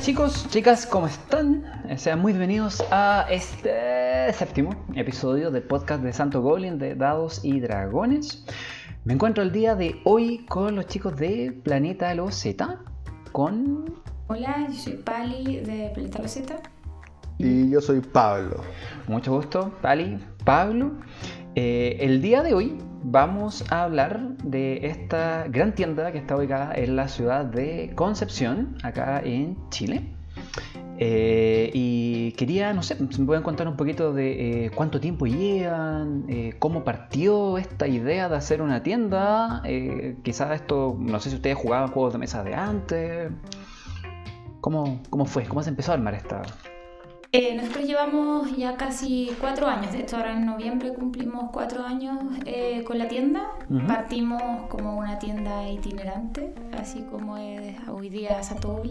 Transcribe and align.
Chicos, 0.00 0.48
chicas, 0.48 0.86
¿cómo 0.86 1.06
están? 1.06 1.62
Eh, 1.86 1.98
Sean 1.98 2.20
muy 2.20 2.32
bienvenidos 2.32 2.82
a 2.90 3.26
este 3.28 4.32
séptimo 4.32 4.74
episodio 4.94 5.50
del 5.50 5.62
podcast 5.62 6.02
de 6.02 6.10
Santo 6.14 6.40
Goblin 6.40 6.78
de 6.78 6.94
Dados 6.94 7.44
y 7.44 7.60
Dragones. 7.60 8.46
Me 9.04 9.12
encuentro 9.12 9.42
el 9.42 9.52
día 9.52 9.74
de 9.74 10.00
hoy 10.04 10.46
con 10.48 10.74
los 10.74 10.86
chicos 10.86 11.16
de 11.16 11.52
Planeta 11.52 12.14
Loseta, 12.14 12.80
con... 13.32 14.00
Hola, 14.28 14.68
yo 14.70 14.74
soy 14.74 14.94
Pali 14.94 15.60
de 15.60 15.90
Planeta 15.92 16.18
Roseta. 16.22 16.62
Y 17.36 17.68
yo 17.68 17.82
soy 17.82 18.00
Pablo. 18.00 18.62
Mucho 19.06 19.34
gusto, 19.34 19.70
Pali, 19.82 20.18
Pablo. 20.44 20.92
Eh, 21.54 21.98
el 22.00 22.22
día 22.22 22.42
de 22.42 22.54
hoy 22.54 22.78
vamos 23.02 23.64
a 23.70 23.84
hablar 23.84 24.36
de 24.44 24.86
esta 24.86 25.46
gran 25.48 25.74
tienda 25.74 26.12
que 26.12 26.18
está 26.18 26.36
ubicada 26.36 26.72
en 26.74 26.96
la 26.96 27.08
ciudad 27.08 27.44
de 27.44 27.92
Concepción, 27.94 28.76
acá 28.82 29.20
en 29.24 29.56
Chile. 29.70 30.02
Eh, 31.02 31.70
y 31.72 32.32
quería, 32.32 32.74
no 32.74 32.82
sé, 32.82 32.96
me 33.00 33.24
pueden 33.24 33.42
contar 33.42 33.66
un 33.66 33.76
poquito 33.76 34.12
de 34.12 34.66
eh, 34.66 34.70
cuánto 34.70 35.00
tiempo 35.00 35.26
llevan, 35.26 36.26
cómo 36.58 36.84
partió 36.84 37.56
esta 37.56 37.88
idea 37.88 38.28
de 38.28 38.36
hacer 38.36 38.60
una 38.60 38.82
tienda. 38.82 39.62
Quizás 40.22 40.60
esto, 40.60 40.96
no 40.98 41.18
sé 41.20 41.30
si 41.30 41.36
ustedes 41.36 41.56
jugaban 41.56 41.88
juegos 41.88 42.12
de 42.12 42.18
mesa 42.18 42.44
de 42.44 42.54
antes. 42.54 43.30
¿Cómo, 44.60 45.00
cómo 45.08 45.24
fue? 45.24 45.44
¿Cómo 45.44 45.62
se 45.62 45.70
empezó 45.70 45.92
a 45.92 45.94
armar 45.94 46.14
esta? 46.14 46.42
Eh, 47.32 47.54
nosotros 47.54 47.84
llevamos 47.86 48.56
ya 48.56 48.76
casi 48.76 49.30
cuatro 49.40 49.68
años, 49.68 49.92
de 49.92 50.00
hecho 50.00 50.16
ahora 50.16 50.32
en 50.32 50.46
noviembre 50.46 50.92
cumplimos 50.92 51.50
cuatro 51.52 51.84
años 51.84 52.18
eh, 52.44 52.82
con 52.84 52.98
la 52.98 53.06
tienda. 53.06 53.52
Partimos 53.86 54.42
como 54.68 54.98
una 54.98 55.20
tienda 55.20 55.68
itinerante, 55.68 56.52
así 56.76 57.04
como 57.08 57.36
es 57.36 57.76
hoy 57.88 58.08
día 58.08 58.42
Santo 58.42 58.82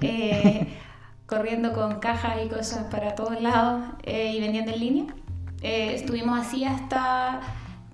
eh, 0.00 0.68
corriendo 1.26 1.72
con 1.72 1.98
cajas 1.98 2.36
y 2.44 2.48
cosas 2.48 2.84
para 2.84 3.16
todos 3.16 3.40
lados 3.40 3.82
y 4.06 4.40
vendiendo 4.40 4.70
en 4.70 4.78
línea. 4.78 5.06
Estuvimos 5.60 6.38
así 6.38 6.64
hasta 6.64 7.40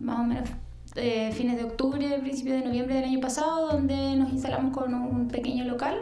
más 0.01 0.21
o 0.21 0.25
menos 0.25 0.51
fines 1.35 1.57
de 1.57 1.65
octubre, 1.65 2.19
principio 2.19 2.53
de 2.53 2.61
noviembre 2.61 2.97
del 2.97 3.05
año 3.05 3.21
pasado, 3.21 3.69
donde 3.73 4.17
nos 4.17 4.31
instalamos 4.35 4.77
con 4.77 4.93
un 4.93 5.29
pequeño 5.29 5.65
local 5.65 5.97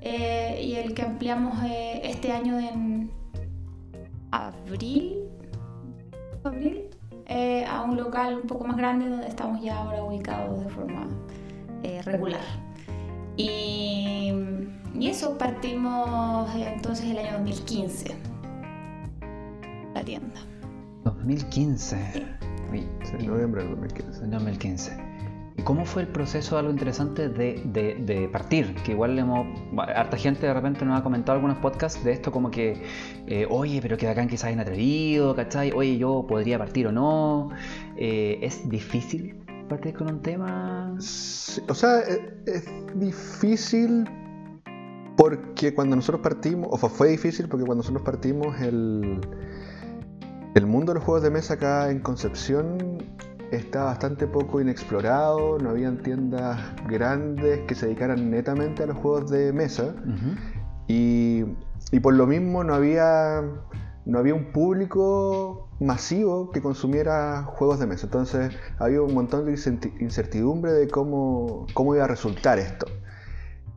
eh, 0.00 0.60
y 0.62 0.74
el 0.74 0.94
que 0.94 1.02
ampliamos 1.02 1.62
eh, 1.64 2.00
este 2.04 2.32
año 2.32 2.58
en 2.58 3.10
abril, 4.30 5.24
abril 6.44 6.84
eh, 7.26 7.64
a 7.64 7.82
un 7.82 7.96
local 7.96 8.40
un 8.42 8.48
poco 8.48 8.66
más 8.66 8.76
grande 8.76 9.08
donde 9.08 9.28
estamos 9.28 9.62
ya 9.62 9.78
ahora 9.78 10.02
ubicados 10.02 10.64
de 10.64 10.70
forma 10.70 11.08
eh, 11.82 12.02
regular. 12.02 12.40
Y, 13.36 14.32
y 14.94 15.06
eso 15.06 15.38
partimos 15.38 16.52
eh, 16.56 16.72
entonces 16.74 17.06
el 17.06 17.18
año 17.18 17.38
2015, 17.38 18.16
la 19.94 20.02
tienda. 20.02 20.40
2015. 21.04 22.26
Uy, 22.72 22.86
En 23.18 23.26
noviembre 23.26 23.62
del 23.62 23.70
2015. 23.76 24.24
En 24.24 24.30
2015. 24.30 25.09
¿Y 25.60 25.62
cómo 25.62 25.84
fue 25.84 26.00
el 26.00 26.08
proceso, 26.08 26.56
algo 26.56 26.70
interesante, 26.70 27.28
de, 27.28 28.30
partir? 28.32 28.74
Que 28.76 28.92
igual 28.92 29.18
hemos, 29.18 29.46
harta 29.78 30.16
gente 30.16 30.46
de 30.46 30.54
repente 30.54 30.86
nos 30.86 30.98
ha 30.98 31.02
comentado 31.02 31.36
algunos 31.36 31.58
podcasts 31.58 32.02
de 32.02 32.12
esto 32.12 32.32
como 32.32 32.50
que, 32.50 32.82
eh, 33.26 33.46
oye, 33.50 33.78
pero 33.82 33.98
que 33.98 34.06
bacán 34.06 34.26
que 34.26 34.38
se 34.38 34.46
hayan 34.46 34.60
atrevido, 34.60 35.36
¿cachai? 35.36 35.70
Oye, 35.72 35.98
yo 35.98 36.24
podría 36.26 36.56
partir 36.56 36.86
o 36.86 36.92
no. 36.92 37.50
Eh, 37.98 38.38
¿Es 38.40 38.70
difícil 38.70 39.36
partir 39.68 39.92
con 39.92 40.10
un 40.10 40.22
tema? 40.22 40.96
O 40.96 41.74
sea, 41.74 42.00
es, 42.00 42.20
es 42.46 42.64
difícil 42.94 44.08
porque 45.18 45.74
cuando 45.74 45.94
nosotros 45.94 46.22
partimos, 46.22 46.70
o 46.72 46.88
fue 46.88 47.08
difícil 47.08 47.48
porque 47.48 47.66
cuando 47.66 47.82
nosotros 47.82 48.02
partimos, 48.02 48.58
el, 48.62 49.20
el 50.54 50.66
mundo 50.66 50.94
de 50.94 51.00
los 51.00 51.04
juegos 51.04 51.22
de 51.22 51.28
mesa 51.28 51.54
acá 51.54 51.90
en 51.90 52.00
Concepción 52.00 52.98
está 53.50 53.84
bastante 53.84 54.26
poco 54.26 54.60
inexplorado, 54.60 55.58
no 55.58 55.70
habían 55.70 55.98
tiendas 55.98 56.58
grandes 56.88 57.60
que 57.66 57.74
se 57.74 57.86
dedicaran 57.86 58.30
netamente 58.30 58.82
a 58.82 58.86
los 58.86 58.96
juegos 58.96 59.30
de 59.30 59.52
mesa. 59.52 59.94
Y, 60.86 61.44
y 61.92 62.00
por 62.00 62.14
lo 62.14 62.26
mismo 62.26 62.64
no 62.64 62.74
había, 62.74 63.42
no 64.04 64.18
había 64.18 64.34
un 64.34 64.52
público 64.52 65.68
masivo 65.80 66.50
que 66.50 66.60
consumiera 66.60 67.44
juegos 67.44 67.80
de 67.80 67.86
mesa. 67.86 68.06
Entonces 68.06 68.54
había 68.78 69.02
un 69.02 69.14
montón 69.14 69.46
de 69.46 69.52
incertidumbre 70.00 70.72
de 70.72 70.88
cómo, 70.88 71.66
cómo 71.74 71.94
iba 71.94 72.04
a 72.04 72.08
resultar 72.08 72.58
esto. 72.58 72.86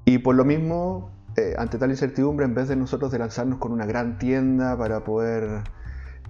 Y 0.05 0.19
por 0.19 0.35
lo 0.35 0.43
mismo, 0.43 1.11
eh, 1.37 1.55
ante 1.57 1.77
tal 1.77 1.89
incertidumbre, 1.89 2.45
en 2.45 2.53
vez 2.53 2.67
de 2.67 2.75
nosotros 2.75 3.11
de 3.11 3.19
lanzarnos 3.19 3.59
con 3.59 3.71
una 3.71 3.85
gran 3.85 4.17
tienda 4.19 4.77
para 4.77 5.03
poder 5.03 5.63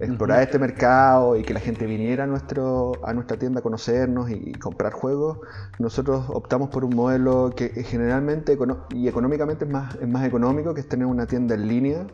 explorar 0.00 0.42
este 0.42 0.58
mercado 0.58 1.36
y 1.36 1.42
que 1.42 1.54
la 1.54 1.60
gente 1.60 1.86
viniera 1.86 2.24
a, 2.24 2.26
nuestro, 2.26 2.92
a 3.04 3.12
nuestra 3.14 3.36
tienda 3.38 3.60
a 3.60 3.62
conocernos 3.62 4.28
y, 4.30 4.34
y 4.46 4.52
comprar 4.54 4.92
juegos, 4.92 5.38
nosotros 5.78 6.24
optamos 6.28 6.68
por 6.70 6.84
un 6.84 6.96
modelo 6.96 7.52
que 7.56 7.68
generalmente 7.84 8.58
y 8.90 9.08
económicamente 9.08 9.64
es 9.64 9.70
más, 9.70 9.94
es 9.96 10.08
más 10.08 10.26
económico, 10.26 10.74
que 10.74 10.80
es 10.80 10.88
tener 10.88 11.06
una 11.06 11.26
tienda 11.26 11.54
en 11.54 11.68
línea, 11.68 12.06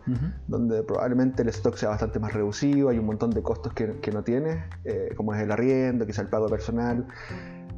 donde 0.46 0.82
probablemente 0.82 1.42
el 1.42 1.48
stock 1.48 1.76
sea 1.76 1.88
bastante 1.90 2.18
más 2.18 2.32
reducido, 2.34 2.90
hay 2.90 2.98
un 2.98 3.06
montón 3.06 3.30
de 3.30 3.42
costos 3.42 3.72
que, 3.72 3.98
que 4.00 4.10
no 4.12 4.22
tienes, 4.24 4.62
eh, 4.84 5.14
como 5.16 5.34
es 5.34 5.40
el 5.40 5.50
arriendo, 5.50 6.06
quizá 6.06 6.22
el 6.22 6.28
pago 6.28 6.48
personal. 6.48 7.06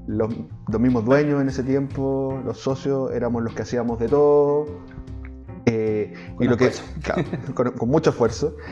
Los, 0.06 0.34
los 0.66 0.80
mismos 0.80 1.04
dueños 1.04 1.40
en 1.40 1.48
ese 1.48 1.62
tiempo, 1.62 2.40
los 2.44 2.58
socios, 2.58 3.12
éramos 3.12 3.42
los 3.44 3.54
que 3.54 3.62
hacíamos 3.62 4.00
de 4.00 4.08
todo. 4.08 4.66
eh, 5.66 6.12
Con 6.34 6.46
y 6.46 6.48
lo 6.48 6.56
que, 6.56 6.66
esfuerzo. 6.66 6.82
claro, 7.02 7.24
con, 7.54 7.70
con 7.72 7.88
mucho 7.88 8.10
esfuerzo. 8.10 8.56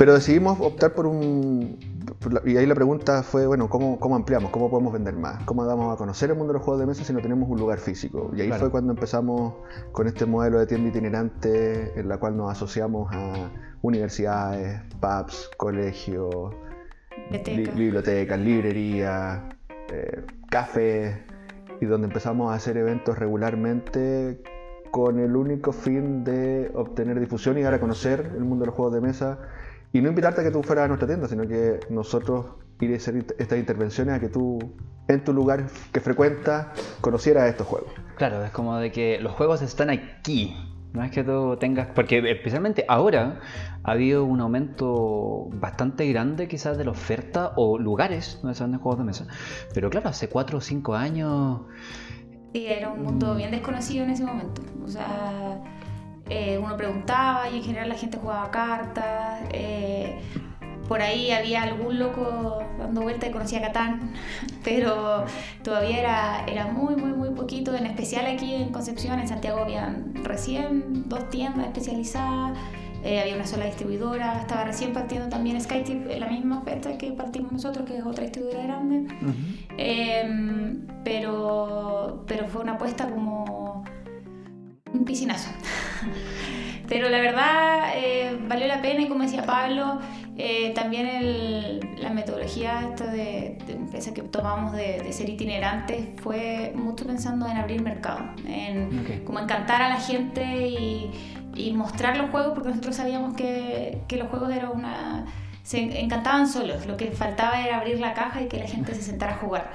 Pero 0.00 0.14
decidimos 0.14 0.58
optar 0.62 0.94
por 0.94 1.06
un... 1.06 1.76
por 2.20 2.32
la- 2.32 2.40
Y 2.50 2.56
ahí 2.56 2.64
la 2.64 2.74
pregunta 2.74 3.22
fue, 3.22 3.46
bueno, 3.46 3.68
¿cómo, 3.68 4.00
¿cómo 4.00 4.16
ampliamos? 4.16 4.50
¿Cómo 4.50 4.70
podemos 4.70 4.94
vender 4.94 5.14
más? 5.14 5.44
¿Cómo 5.44 5.66
damos 5.66 5.92
a 5.92 5.98
conocer 5.98 6.30
el 6.30 6.36
mundo 6.38 6.54
de 6.54 6.58
los 6.58 6.64
juegos 6.64 6.80
de 6.80 6.86
mesa 6.86 7.04
si 7.04 7.12
no 7.12 7.20
tenemos 7.20 7.50
un 7.50 7.58
lugar 7.58 7.78
físico? 7.80 8.30
Y 8.34 8.40
ahí 8.40 8.46
Claro. 8.46 8.60
fue 8.60 8.70
cuando 8.70 8.94
empezamos 8.94 9.52
con 9.92 10.06
este 10.06 10.24
modelo 10.24 10.58
de 10.58 10.66
tienda 10.66 10.88
itinerante 10.88 12.00
en 12.00 12.08
la 12.08 12.16
cual 12.16 12.34
nos 12.34 12.50
asociamos 12.50 13.12
a 13.12 13.50
universidades, 13.82 14.80
pubs, 15.02 15.50
colegios, 15.58 16.54
Biblioteca. 17.30 17.56
li- 17.58 17.78
bibliotecas, 17.78 18.38
librerías, 18.40 19.40
eh, 19.92 20.24
cafés, 20.48 21.14
y 21.78 21.84
donde 21.84 22.06
empezamos 22.06 22.50
a 22.50 22.54
hacer 22.54 22.78
eventos 22.78 23.18
regularmente 23.18 24.40
con 24.90 25.20
el 25.20 25.36
único 25.36 25.72
fin 25.72 26.24
de 26.24 26.72
obtener 26.74 27.20
difusión 27.20 27.58
y 27.58 27.62
dar 27.62 27.74
a 27.74 27.80
conocer 27.80 28.32
el 28.34 28.44
mundo 28.44 28.62
de 28.62 28.66
los 28.68 28.74
juegos 28.74 28.94
de 28.94 29.00
mesa 29.02 29.38
y 29.92 30.00
no 30.00 30.08
invitarte 30.08 30.40
a 30.40 30.44
que 30.44 30.50
tú 30.50 30.62
fueras 30.62 30.84
a 30.84 30.88
nuestra 30.88 31.08
tienda, 31.08 31.28
sino 31.28 31.46
que 31.46 31.80
nosotros 31.90 32.46
ir 32.80 32.92
a 32.92 32.96
hacer 32.96 33.26
estas 33.38 33.58
intervenciones 33.58 34.14
a 34.14 34.20
que 34.20 34.28
tú 34.28 34.58
en 35.08 35.24
tu 35.24 35.32
lugar 35.32 35.66
que 35.92 36.00
frecuentas 36.00 36.68
conocieras 37.00 37.48
estos 37.48 37.66
juegos. 37.66 37.92
Claro, 38.16 38.44
es 38.44 38.50
como 38.52 38.76
de 38.76 38.92
que 38.92 39.18
los 39.20 39.32
juegos 39.32 39.62
están 39.62 39.90
aquí. 39.90 40.56
No 40.92 41.04
es 41.04 41.12
que 41.12 41.22
tú 41.22 41.56
tengas. 41.58 41.88
Porque 41.94 42.18
especialmente 42.30 42.84
ahora 42.88 43.40
ha 43.84 43.92
habido 43.92 44.24
un 44.24 44.40
aumento 44.40 45.48
bastante 45.52 46.10
grande, 46.10 46.48
quizás, 46.48 46.78
de 46.78 46.84
la 46.84 46.90
oferta 46.90 47.52
o 47.56 47.78
lugares 47.78 48.40
donde 48.42 48.56
se 48.56 48.64
venden 48.64 48.80
juegos 48.80 48.98
de 48.98 49.04
mesa. 49.04 49.26
Pero 49.72 49.88
claro, 49.88 50.08
hace 50.08 50.28
4 50.28 50.58
o 50.58 50.60
5 50.60 50.94
años. 50.94 51.60
Sí, 52.52 52.66
era 52.66 52.90
un 52.90 53.04
mundo 53.04 53.36
bien 53.36 53.52
desconocido 53.52 54.04
en 54.04 54.10
ese 54.10 54.24
momento. 54.24 54.62
O 54.84 54.88
sea, 54.88 55.62
eh, 56.30 56.58
uno 56.62 56.76
preguntaba 56.76 57.50
y 57.50 57.58
en 57.58 57.64
general 57.64 57.88
la 57.88 57.96
gente 57.96 58.18
jugaba 58.18 58.50
cartas. 58.50 59.40
eh, 59.52 60.18
por 60.88 61.02
ahí 61.02 61.30
había 61.30 61.62
algún 61.62 62.00
loco 62.00 62.64
dando 62.76 63.02
vuelta 63.02 63.28
y 63.28 63.30
conocía 63.30 63.60
Catán, 63.60 64.12
pero 64.64 65.24
todavía 65.62 66.00
era, 66.00 66.44
era 66.48 66.66
muy, 66.66 66.96
muy, 66.96 67.12
muy 67.12 67.30
poquito. 67.30 67.76
En 67.76 67.86
especial 67.86 68.26
aquí 68.26 68.54
en 68.54 68.70
Concepción, 68.70 69.20
en 69.20 69.28
Santiago, 69.28 69.60
habían 69.60 70.12
recién 70.24 71.08
dos 71.08 71.30
tiendas 71.30 71.66
especializadas. 71.66 72.58
eh, 73.04 73.20
había 73.20 73.36
una 73.36 73.46
sola 73.46 73.66
distribuidora, 73.66 74.40
estaba 74.40 74.64
recién 74.64 74.92
partiendo 74.92 75.28
también 75.28 75.60
SkyTip 75.60 76.10
en 76.10 76.20
la 76.20 76.26
misma 76.26 76.62
fecha 76.62 76.98
que 76.98 77.12
partimos 77.12 77.52
nosotros, 77.52 77.86
que 77.86 77.96
es 77.98 78.04
otra 78.04 78.24
distribuidora 78.24 78.64
grande. 78.64 79.06
Em, 79.78 80.86
pero, 81.04 82.24
pero 82.26 82.48
fue 82.48 82.62
una 82.62 82.72
apuesta 82.72 83.08
como 83.08 83.84
un 84.92 85.04
piscinazo. 85.04 85.50
pero 86.88 87.08
la 87.08 87.20
verdad 87.20 87.92
eh, 87.94 88.36
valió 88.48 88.66
la 88.66 88.82
pena 88.82 89.02
y 89.02 89.08
como 89.08 89.22
decía 89.22 89.44
Pablo, 89.44 90.00
eh, 90.36 90.72
también 90.74 91.06
el- 91.06 91.80
la 92.00 92.10
metodología 92.10 92.90
de, 92.98 93.58
de 93.66 93.72
empresa 93.74 94.12
que 94.14 94.22
tomamos 94.22 94.72
de, 94.72 95.00
de 95.00 95.12
ser 95.12 95.28
itinerantes 95.28 96.06
fue 96.22 96.72
mucho 96.74 97.06
pensando 97.06 97.46
en 97.46 97.56
abrir 97.58 97.82
mercado, 97.82 98.20
en 98.46 99.22
como 99.24 99.38
encantar 99.38 99.82
a 99.82 99.88
la 99.90 100.00
gente 100.00 100.42
y, 100.68 101.10
y 101.54 101.72
mostrar 101.74 102.16
los 102.16 102.30
juegos 102.30 102.52
porque 102.54 102.70
nosotros 102.70 102.96
sabíamos 102.96 103.34
que, 103.34 103.98
que 104.08 104.16
los 104.16 104.28
juegos 104.28 104.50
eran 104.50 104.70
una 104.72 105.26
se 105.62 106.00
encantaban 106.00 106.48
solos, 106.48 106.86
lo 106.86 106.96
que 106.96 107.12
faltaba 107.12 107.60
era 107.60 107.76
abrir 107.78 108.00
la 108.00 108.12
caja 108.14 108.42
y 108.42 108.48
que 108.48 108.58
la 108.58 108.66
gente 108.66 108.92
se 108.94 109.02
sentara 109.02 109.34
a 109.34 109.36
jugar. 109.38 109.70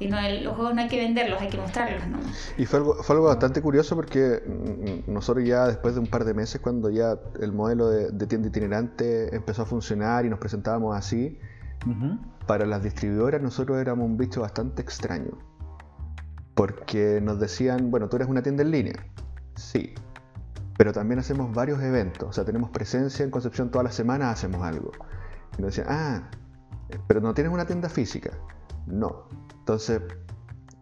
Si 0.00 0.08
no, 0.08 0.18
el- 0.18 0.42
los 0.44 0.56
juegos 0.56 0.74
no 0.74 0.80
hay 0.80 0.88
que 0.88 0.96
venderlos, 0.98 1.40
hay 1.42 1.48
que 1.50 1.58
mostrarlos, 1.58 2.08
¿no? 2.08 2.18
Y 2.56 2.64
fue 2.64 2.78
algo, 2.78 2.94
fue 3.02 3.16
algo 3.16 3.28
bastante 3.28 3.60
curioso 3.60 3.94
porque 3.94 4.42
mm, 5.06 5.12
nosotros 5.12 5.46
ya 5.46 5.66
después 5.66 5.94
de 5.94 6.00
un 6.00 6.06
par 6.06 6.24
de 6.24 6.32
meses, 6.32 6.58
cuando 6.60 6.88
ya 6.88 7.18
el 7.38 7.52
modelo 7.52 7.88
de, 7.90 8.10
de 8.10 8.26
tienda 8.26 8.48
itinerante 8.48 9.34
empezó 9.36 9.62
a 9.62 9.66
funcionar 9.66 10.24
y 10.24 10.30
nos 10.30 10.38
presentábamos 10.38 10.96
así, 10.96 11.38
para 12.46 12.64
las 12.66 12.82
distribuidoras 12.82 13.40
nosotros 13.42 13.78
éramos 13.78 14.06
un 14.06 14.16
bicho 14.16 14.40
bastante 14.40 14.80
extraño. 14.82 15.38
Porque 16.54 17.20
nos 17.22 17.38
decían, 17.38 17.90
bueno, 17.90 18.08
tú 18.08 18.16
eres 18.16 18.28
una 18.28 18.42
tienda 18.42 18.62
en 18.62 18.70
línea. 18.70 19.06
Sí. 19.56 19.94
Pero 20.76 20.92
también 20.92 21.18
hacemos 21.18 21.54
varios 21.54 21.82
eventos. 21.82 22.28
O 22.28 22.32
sea, 22.32 22.44
tenemos 22.44 22.70
presencia 22.70 23.22
en 23.24 23.30
Concepción 23.30 23.70
todas 23.70 23.84
las 23.84 23.94
semanas, 23.94 24.32
hacemos 24.32 24.62
algo. 24.66 24.92
Y 25.58 25.62
nos 25.62 25.74
decían, 25.76 25.86
ah, 25.90 26.30
pero 27.06 27.20
no 27.20 27.34
tienes 27.34 27.52
una 27.52 27.66
tienda 27.66 27.88
física. 27.88 28.30
No. 28.90 29.28
Entonces, 29.58 30.02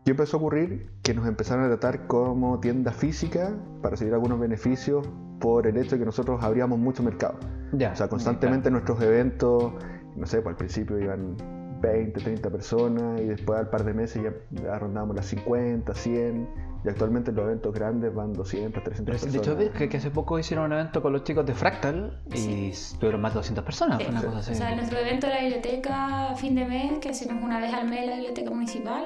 ¿qué 0.05 0.13
empezó 0.13 0.37
a 0.37 0.41
ocurrir? 0.41 0.91
Que 1.03 1.15
nos 1.15 1.27
empezaron 1.27 1.65
a 1.65 1.69
tratar 1.69 2.07
como 2.07 2.61
tienda 2.61 2.93
física 2.93 3.55
para 3.83 3.93
recibir 3.93 4.15
algunos 4.15 4.39
beneficios 4.41 5.09
por 5.41 5.67
el 5.67 5.77
hecho 5.77 5.93
de 5.93 6.01
que 6.01 6.07
nosotros 6.07 6.43
abríamos 6.43 6.79
mucho 6.79 7.03
mercado. 7.03 7.39
Ya. 7.73 7.93
O 7.93 7.97
sea, 7.97 8.09
constantemente 8.09 8.71
nuestros 8.71 9.01
eventos, 9.03 9.73
no 10.17 10.27
sé, 10.27 10.41
pues 10.41 10.55
al 10.55 10.57
principio 10.57 10.99
iban 10.99 11.37
20, 11.81 12.21
30 12.21 12.51
personas 12.51 13.21
y 13.21 13.25
después 13.25 13.59
al 13.59 13.71
par 13.71 13.85
de 13.85 13.95
meses 13.95 14.23
ya, 14.23 14.33
ya 14.63 14.79
rondábamos 14.79 15.17
las 15.17 15.27
50, 15.27 15.95
100 15.95 16.49
y 16.85 16.89
actualmente 16.89 17.33
los 17.33 17.45
eventos 17.45 17.75
grandes 17.75 18.15
van 18.15 18.33
200, 18.33 18.83
300 18.83 19.05
Pero, 19.05 19.33
personas. 19.33 19.59
de 19.59 19.65
hecho, 19.67 19.79
que, 19.79 19.89
que 19.89 19.97
hace 19.97 20.11
poco 20.11 20.39
hicieron 20.39 20.67
un 20.67 20.73
evento 20.75 21.03
con 21.03 21.13
los 21.13 21.25
chicos 21.25 21.45
de 21.47 21.55
Fractal 21.55 22.21
y 22.35 22.73
tuvieron 23.01 23.21
más 23.21 23.33
de 23.35 23.39
200 23.39 23.65
personas. 23.65 23.99
Fue 24.03 24.11
una 24.11 24.21
Sí. 24.21 24.27
cosa 24.27 24.39
así. 24.39 24.53
O 24.53 24.55
sea, 24.55 24.75
nuestro 24.77 24.99
evento 24.99 25.27
de 25.27 25.35
la 25.35 25.41
biblioteca 25.41 26.35
fin 26.37 26.55
de 26.55 26.65
mes, 26.65 26.99
que 27.01 27.09
hacemos 27.11 27.43
una 27.43 27.59
vez 27.61 27.73
al 27.75 27.89
mes 27.89 28.01
en 28.03 28.07
la 28.11 28.15
biblioteca 28.17 28.51
municipal, 28.51 29.05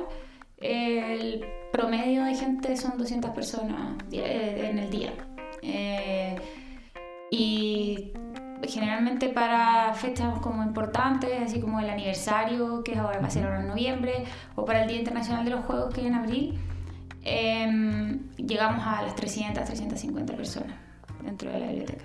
el 0.59 1.45
promedio 1.73 2.25
de 2.25 2.35
gente 2.35 2.77
son 2.77 2.97
200 2.99 3.31
personas 3.33 3.97
eh, 4.13 4.69
en 4.71 4.79
el 4.79 4.91
día. 4.91 5.13
Eh, 5.63 6.37
y 7.31 8.13
generalmente 8.69 9.29
para 9.29 9.93
fechas 9.95 10.39
como 10.41 10.63
importantes, 10.63 11.31
así 11.43 11.61
como 11.61 11.81
el 11.81 11.91
aniversario, 11.91 12.83
que 12.83 12.97
ahora 12.97 13.21
va 13.21 13.27
a 13.27 13.31
ser 13.31 13.45
ahora 13.45 13.61
en 13.61 13.69
noviembre, 13.69 14.25
o 14.55 14.65
para 14.65 14.83
el 14.83 14.89
Día 14.89 14.99
Internacional 14.99 15.45
de 15.45 15.51
los 15.51 15.65
Juegos, 15.65 15.93
que 15.95 16.03
es 16.03 16.07
en 16.07 16.15
abril, 16.15 16.59
em, 17.25 18.31
llegamos 18.37 18.87
a 18.87 19.03
las 19.03 19.15
300, 19.15 19.65
350 19.65 20.35
personas 20.37 20.77
dentro 21.23 21.51
de 21.51 21.61
la 21.61 21.67
biblioteca. 21.67 22.05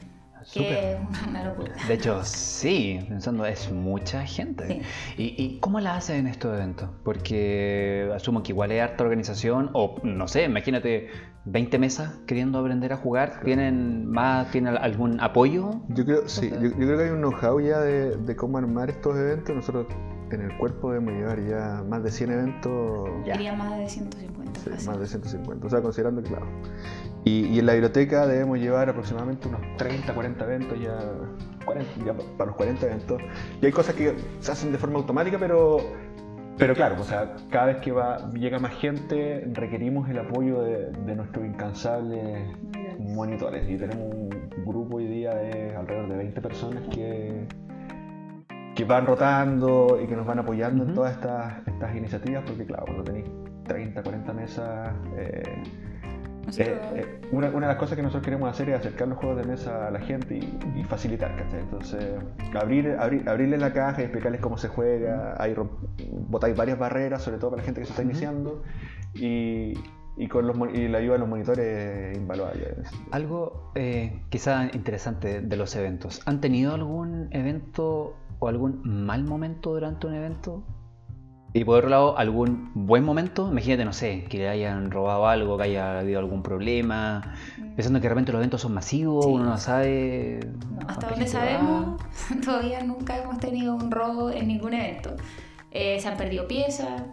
Que 0.54 0.94
es 0.94 0.98
una, 1.00 1.28
una 1.30 1.44
locura. 1.46 1.74
De 1.88 1.94
hecho, 1.94 2.24
sí, 2.24 3.00
pensando, 3.08 3.46
es 3.46 3.72
mucha 3.72 4.26
gente. 4.26 4.82
¿Y, 5.18 5.36
y 5.38 5.60
cómo 5.60 5.80
la 5.80 5.96
hacen 5.96 6.18
en 6.18 6.28
estos 6.28 6.56
eventos? 6.56 6.90
Porque 7.04 8.10
asumo 8.16 8.44
que 8.44 8.54
igual 8.54 8.72
es 8.72 8.82
harta 8.82 9.04
organización, 9.04 9.70
o 9.74 9.96
no 10.04 10.28
sé, 10.28 10.44
imagínate 10.44 11.10
20 11.46 11.80
mesas 11.80 12.14
queriendo 12.28 12.60
aprender 12.60 12.94
a 12.94 12.98
jugar. 12.98 13.42
¿Tienen 13.44 14.10
más, 14.10 14.50
tienen 14.52 14.78
algún 14.78 15.20
apoyo? 15.20 15.72
Yo 15.90 16.06
creo, 16.06 16.28
sí, 16.28 16.50
yo, 16.50 16.62
yo 16.62 16.76
creo 16.76 16.98
que 16.98 17.04
hay 17.04 17.10
un 17.10 17.22
know-how 17.22 17.60
ya 17.60 17.80
de, 17.80 18.16
de 18.16 18.36
cómo 18.36 18.58
armar 18.58 18.90
estos 18.90 19.18
eventos. 19.18 19.56
Nosotros 19.56 19.88
en 20.36 20.42
el 20.52 20.58
cuerpo 20.58 20.92
debemos 20.92 21.14
llevar 21.14 21.40
ya 21.44 21.84
más 21.88 22.04
de 22.04 22.12
100 22.12 22.32
eventos. 22.32 23.10
Ya. 23.26 23.34
Diría 23.34 23.54
más 23.56 23.78
de 23.78 23.88
150. 23.90 24.60
Sí, 24.78 24.88
más 24.88 25.00
de 25.00 25.08
150, 25.08 25.66
o 25.66 25.70
sea, 25.70 25.82
considerando 25.82 26.22
que, 26.22 26.30
claro. 26.30 26.46
Y, 27.24 27.46
y 27.48 27.60
en 27.60 27.66
la 27.66 27.74
biblioteca 27.74 28.26
debemos 28.28 28.60
llevar 28.60 28.90
aproximadamente 28.90 29.48
unos 29.48 29.62
30, 29.78 30.14
40 30.14 30.44
eventos 30.46 30.80
ya, 30.80 30.98
40, 31.66 31.92
ya 32.06 32.14
pa- 32.14 32.24
para 32.38 32.48
los 32.48 32.56
40 32.56 32.86
eventos. 32.86 33.22
Y 33.62 33.66
hay 33.66 33.72
cosas 33.72 33.96
que 33.96 34.16
se 34.40 34.52
hacen 34.52 34.72
de 34.72 34.78
forma 34.78 34.98
automática, 35.00 35.38
pero, 35.40 35.78
pero 36.58 36.74
claro, 36.74 36.96
o 37.00 37.04
sea, 37.04 37.36
cada 37.50 37.68
vez 37.68 37.78
que 37.78 37.92
va, 37.92 38.32
llega 38.32 38.60
más 38.60 38.74
gente, 38.76 39.46
requerimos 39.54 40.10
el 40.10 40.20
apoyo 40.20 40.62
de, 40.62 40.92
de 40.92 41.16
nuestros 41.16 41.46
incansables 41.46 42.48
monitores. 43.00 43.70
Y 43.70 43.78
tenemos 43.78 44.14
un 44.14 44.30
grupo 44.66 44.98
hoy 44.98 45.08
día 45.08 45.34
de 45.36 45.76
alrededor 45.76 46.10
de 46.10 46.18
20 46.18 46.42
personas 46.42 46.84
que, 46.94 47.46
que 48.78 48.86
van 48.86 49.08
rotando 49.08 50.00
y 50.02 50.06
que 50.06 50.16
nos 50.16 50.26
van 50.28 50.38
apoyando 50.38 50.84
en 50.84 50.94
todas 50.94 51.14
estas, 51.14 51.68
estas 51.68 51.96
iniciativas, 51.96 52.44
porque 52.46 52.64
claro, 52.64 52.86
cuando 52.86 53.04
tenéis 53.04 53.26
30, 53.64 54.04
40 54.04 54.34
mesas, 54.34 54.94
eh, 55.18 55.42
eh, 56.60 56.80
eh, 56.96 57.22
una, 57.32 57.48
una 57.50 57.62
de 57.68 57.74
las 57.74 57.76
cosas 57.78 57.96
que 57.98 58.04
nosotros 58.04 58.24
queremos 58.24 58.50
hacer 58.50 58.70
es 58.70 58.76
acercar 58.80 59.08
los 59.08 59.18
juegos 59.18 59.38
de 59.38 59.46
mesa 59.46 59.88
a 59.88 59.92
la 59.92 60.00
gente 60.00 60.38
y, 60.38 60.60
y 60.80 60.84
facilitar, 60.84 61.36
¿cachai? 61.36 61.60
Entonces, 61.62 62.06
abrir, 62.54 62.96
abrir, 63.00 63.28
abrirle 63.28 63.58
la 63.58 63.74
caja 63.74 64.02
y 64.02 64.04
explicarles 64.04 64.40
cómo 64.42 64.58
se 64.58 64.68
juega, 64.68 65.34
ahí 65.42 65.56
rom- 65.56 65.70
botáis 66.30 66.56
varias 66.56 66.78
barreras, 66.78 67.24
sobre 67.24 67.40
todo 67.40 67.50
para 67.50 67.64
la 67.64 67.66
gente 67.66 67.82
que 67.82 67.86
se 67.88 67.94
está 67.94 68.04
iniciando, 68.04 68.62
y, 69.16 69.74
y 70.18 70.28
con 70.28 70.46
los, 70.46 70.56
y 70.74 70.88
la 70.88 71.00
ayuda 71.00 71.14
de 71.14 71.20
los 71.20 71.28
monitores 71.30 71.66
es 72.12 72.18
invaluable. 72.18 72.76
Algo 73.12 73.72
eh, 73.76 74.22
quizá 74.30 74.66
interesante 74.72 75.42
de 75.42 75.58
los 75.58 75.76
eventos. 75.76 76.22
¿Han 76.28 76.40
tenido 76.42 76.76
algún 76.76 77.28
evento 77.32 78.16
o 78.40 78.48
algún 78.48 78.82
mal 78.84 79.24
momento 79.24 79.74
durante 79.74 80.08
un 80.08 80.14
evento? 80.16 80.64
Y 81.54 81.64
por 81.64 81.78
otro 81.78 81.90
lado, 81.90 82.18
algún 82.18 82.72
buen 82.76 83.04
momento, 83.04 83.48
imagínate, 83.50 83.84
no 83.86 83.94
sé, 83.94 84.26
que 84.26 84.38
le 84.38 84.50
hayan 84.50 84.92
robado 84.92 85.28
algo, 85.28 85.58
que 85.58 85.64
haya 85.64 86.00
habido 86.00 86.20
algún 86.20 86.44
problema, 86.44 87.34
pensando 87.76 88.00
que 88.00 88.04
de 88.04 88.10
repente 88.10 88.32
los 88.32 88.40
eventos 88.40 88.62
son 88.62 88.74
masivos, 88.74 89.26
Sí. 89.26 89.32
uno 89.32 89.46
no 89.46 89.58
sabe... 89.58 90.40
No, 90.70 90.88
hasta 90.88 91.08
donde 91.10 91.26
va. 91.26 91.32
sabemos, 91.32 92.02
todavía 92.46 92.84
nunca 92.84 93.18
hemos 93.18 93.40
tenido 93.40 93.74
un 93.76 93.90
robo 93.90 94.30
en 94.30 94.48
ningún 94.50 94.74
evento. 94.74 95.16
Eh, 95.72 96.00
se 96.00 96.08
han 96.10 96.18
perdido 96.18 96.48
piezas. 96.48 97.04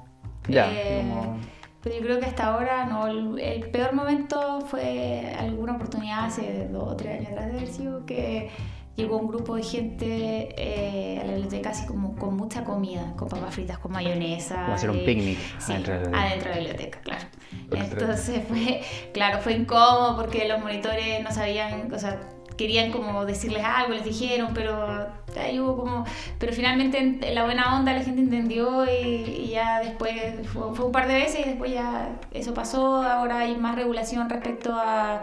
Ya, 0.49 0.71
eh, 0.73 1.07
como- 1.09 1.37
Pero 1.83 1.97
yo 1.97 2.03
creo 2.03 2.19
que 2.21 2.27
hasta 2.27 2.47
ahora 2.53 2.87
no. 2.87 3.07
El, 3.07 3.39
el 3.39 3.71
peor 3.71 3.95
momento 3.95 4.61
fue 4.63 5.35
alguna 5.39 5.77
oportunidad 5.77 6.25
hace 6.27 6.69
dos 6.71 6.93
o 6.93 6.97
tres 6.97 7.19
años 7.21 7.33
atrás 7.33 7.47
de 7.53 7.57
haber 7.59 7.69
sido 7.69 8.05
que 8.05 8.51
llegó 8.97 9.19
un 9.19 9.29
grupo 9.29 9.57
de 9.57 9.63
gente 9.63 10.55
eh, 10.57 11.21
a 11.21 11.25
la 11.25 11.33
biblioteca 11.33 11.71
así 11.71 11.87
como 11.87 12.15
con 12.17 12.37
mucha 12.37 12.65
comida, 12.65 13.13
con 13.17 13.29
papas 13.29 13.55
fritas, 13.55 13.79
con 13.79 13.93
mayonesa. 13.93 14.63
Como 14.65 14.75
hacer 14.75 14.91
un 14.91 14.99
eh, 14.99 15.05
picnic 15.05 15.39
Sí, 15.59 15.73
adentro 15.73 15.99
de 16.01 16.11
la- 16.11 16.23
adentro 16.23 16.49
de 16.51 16.55
la 16.57 16.61
biblioteca, 16.61 17.01
claro. 17.01 17.25
Entonces 17.73 18.43
fue, 18.49 18.83
claro, 19.13 19.39
fue 19.41 19.53
incómodo 19.55 20.17
porque 20.17 20.47
los 20.49 20.61
monitores 20.61 21.23
no 21.23 21.31
sabían, 21.33 21.93
o 21.93 21.99
sea, 21.99 22.21
querían 22.57 22.93
como 22.93 23.25
decirles 23.27 23.65
algo, 23.65 23.95
les 23.95 24.05
dijeron, 24.05 24.51
pero 24.55 25.09
ahí 25.41 25.59
hubo 25.59 25.77
como, 25.77 26.05
pero 26.39 26.53
finalmente 26.53 26.99
en 26.99 27.23
en 27.25 27.35
la 27.35 27.45
buena 27.45 27.77
onda 27.77 27.93
la 27.93 28.03
gente 28.05 28.21
entendió 28.21 28.85
y, 28.85 28.91
y 29.47 29.49
ya 29.49 29.81
después 29.81 30.15
fue, 30.53 30.73
fue 30.73 30.87
un 30.87 30.93
par 30.93 31.09
de 31.09 31.15
veces 31.15 31.45
y 31.45 31.49
después 31.49 31.73
ya 31.73 32.11
eso 32.31 32.55
pasó, 32.55 33.03
ahora 33.03 33.41
hay 33.41 33.57
más 33.57 33.75
regulación 33.75 34.31
respecto 34.31 34.73
a, 34.73 35.23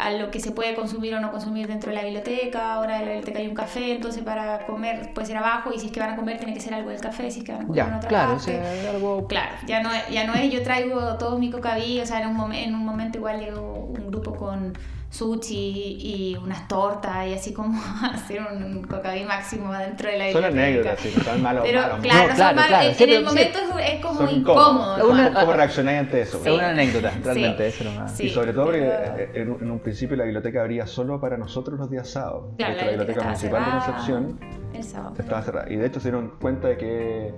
a 0.00 0.12
lo 0.12 0.30
que 0.30 0.38
se 0.38 0.52
puede 0.52 0.74
consumir 0.76 1.12
o 1.16 1.20
no 1.20 1.32
consumir 1.32 1.66
dentro 1.66 1.90
de 1.90 1.96
la 1.96 2.02
biblioteca, 2.04 2.74
ahora 2.74 2.98
en 3.00 3.06
la 3.06 3.12
biblioteca 3.14 3.40
hay 3.40 3.48
un 3.48 3.54
café, 3.54 3.92
entonces 3.96 4.22
para 4.22 4.64
comer 4.64 5.12
puede 5.12 5.26
ser 5.26 5.36
abajo 5.36 5.70
y 5.74 5.78
si 5.80 5.86
es 5.86 5.92
que 5.92 5.98
van 5.98 6.10
a 6.10 6.16
comer 6.16 6.38
tiene 6.38 6.54
que 6.54 6.60
ser 6.60 6.72
algo 6.72 6.90
del 6.90 7.00
café, 7.00 7.30
si 7.32 7.40
es 7.40 7.44
que 7.44 7.52
van 7.52 7.62
a 7.62 7.66
comer 7.66 7.84
en 7.84 7.90
Ya, 7.90 7.96
otra 7.96 8.08
claro, 8.08 8.30
o 8.32 8.36
parte. 8.36 8.52
sea, 8.52 8.74
es 8.74 8.86
algo... 8.88 9.26
Claro, 9.26 9.50
ya 9.66 9.82
no, 9.82 9.92
es- 9.92 10.08
ya 10.08 10.24
no 10.24 10.34
es 10.34 10.52
yo 10.52 10.62
traigo 10.62 11.16
todo 11.18 11.38
mi 11.38 11.50
cocaví, 11.50 12.00
o 12.00 12.06
sea, 12.06 12.22
en 12.22 12.28
un, 12.28 12.36
momen- 12.36 12.64
en 12.68 12.74
un 12.76 12.84
momento 12.84 13.18
igual 13.18 13.40
llegó 13.40 13.74
un 13.74 14.06
grupo 14.10 14.34
con 14.36 14.72
sushi 15.10 15.96
y 16.00 16.36
unas 16.36 16.68
tortas 16.68 17.26
y 17.26 17.34
así 17.34 17.52
como 17.54 17.80
hacer 18.12 18.40
un 18.42 18.82
cocaví 18.82 19.24
máximo 19.24 19.72
dentro 19.72 20.10
de 20.10 20.18
la 20.18 20.32
Son 20.32 20.42
biblioteca. 20.42 20.62
anécdotas, 20.90 21.00
sí, 21.00 21.10
son 21.24 21.42
malos. 21.42 21.64
Pero 21.66 21.80
malos- 21.80 22.00
claro, 22.00 22.18
No, 22.22 22.26
son 22.28 22.36
claro, 22.36 22.56
mal- 22.56 22.66
claro, 22.68 22.82
en, 22.84 22.90
en 22.90 22.94
siempre- 22.96 23.16
el 23.16 23.24
momento 23.24 23.58
es, 23.58 23.92
es 23.94 24.00
como 24.04 24.18
son 24.18 24.30
incómodo. 24.30 24.96
Es 24.98 25.04
una- 25.04 25.28
¿Cómo, 25.28 25.40
cómo 25.40 25.52
reaccionáis 25.54 25.98
ante 26.00 26.20
eso? 26.20 26.40
Es 26.44 26.52
una 26.52 26.68
anécdota, 26.70 27.12
realmente, 27.24 27.70
Sí. 27.70 27.76
eso 27.82 27.90
nomás. 27.90 28.12
Sí. 28.16 28.22
y 28.26 28.28
sobre 28.30 28.52
todo 28.52 28.64
porque 28.66 28.80
pero- 28.80 29.16
eh, 29.18 29.30
en, 29.34 29.56
en 29.62 29.70
un 29.70 29.78
principio 29.80 30.16
la 30.16 30.24
biblioteca 30.24 30.60
abría 30.60 30.86
solo 30.86 31.20
para 31.20 31.36
nosotros 31.38 31.78
los 31.78 31.90
días 31.90 32.08
sábados. 32.08 32.52
Claro, 32.58 32.74
De 32.74 32.78
hecho, 32.78 32.84
la 32.86 32.90
biblioteca 32.92 33.24
municipal 33.24 33.64
de 33.64 33.68
estaba 33.70 33.84
Concepción 33.86 34.40
El 34.74 34.84
sábado. 34.84 35.14
estaba 35.18 35.42
cerrada. 35.42 35.72
Y 35.72 35.76
de 35.76 35.86
hecho 35.86 36.00
se 36.00 36.10
dieron 36.10 36.32
cuenta 36.40 36.68
de 36.68 36.76
que, 36.76 37.34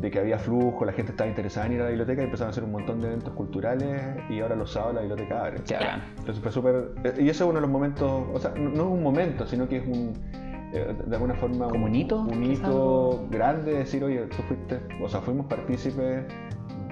de 0.00 0.10
que 0.10 0.18
había 0.18 0.38
flujo, 0.38 0.84
la 0.84 0.92
gente 0.92 1.12
estaba 1.12 1.28
interesada 1.28 1.66
en 1.66 1.72
ir 1.74 1.80
a 1.80 1.84
la 1.84 1.88
biblioteca 1.90 2.22
y 2.22 2.24
empezaron 2.24 2.48
a 2.48 2.50
hacer 2.52 2.64
un 2.64 2.72
montón 2.72 3.00
de 3.00 3.08
eventos 3.08 3.32
culturales 3.34 4.00
y 4.30 4.40
ahora 4.40 4.56
los 4.56 4.72
sábados 4.72 4.94
la 4.94 5.00
biblioteca 5.02 5.40
abre. 5.46 5.58
Qué 5.66 5.74
bacán. 5.74 6.02
Entonces 6.18 6.42
fue 6.42 6.52
súper... 6.52 6.92
eh, 7.04 7.14
Y 7.18 7.28
eso 7.28 7.44
es 7.44 7.50
uno 7.50 7.54
de 7.56 7.60
los 7.62 7.70
momentos, 7.70 8.10
o 8.32 8.38
sea, 8.38 8.52
no, 8.56 8.70
no 8.70 8.82
es 8.82 8.88
un 8.88 9.02
momento, 9.02 9.46
sino 9.46 9.68
que 9.68 9.76
es 9.78 9.86
un... 9.86 10.12
eh, 10.72 10.94
De 11.06 11.14
alguna 11.16 11.34
forma... 11.34 11.68
¿Como 11.68 11.86
un 11.86 11.94
hito? 11.94 12.20
Un 12.22 13.30
grande, 13.30 13.72
decir, 13.74 14.02
oye, 14.04 14.20
tú 14.26 14.42
fuiste... 14.48 14.80
O 15.02 15.08
sea, 15.08 15.20
fuimos 15.20 15.46
partícipes 15.46 16.24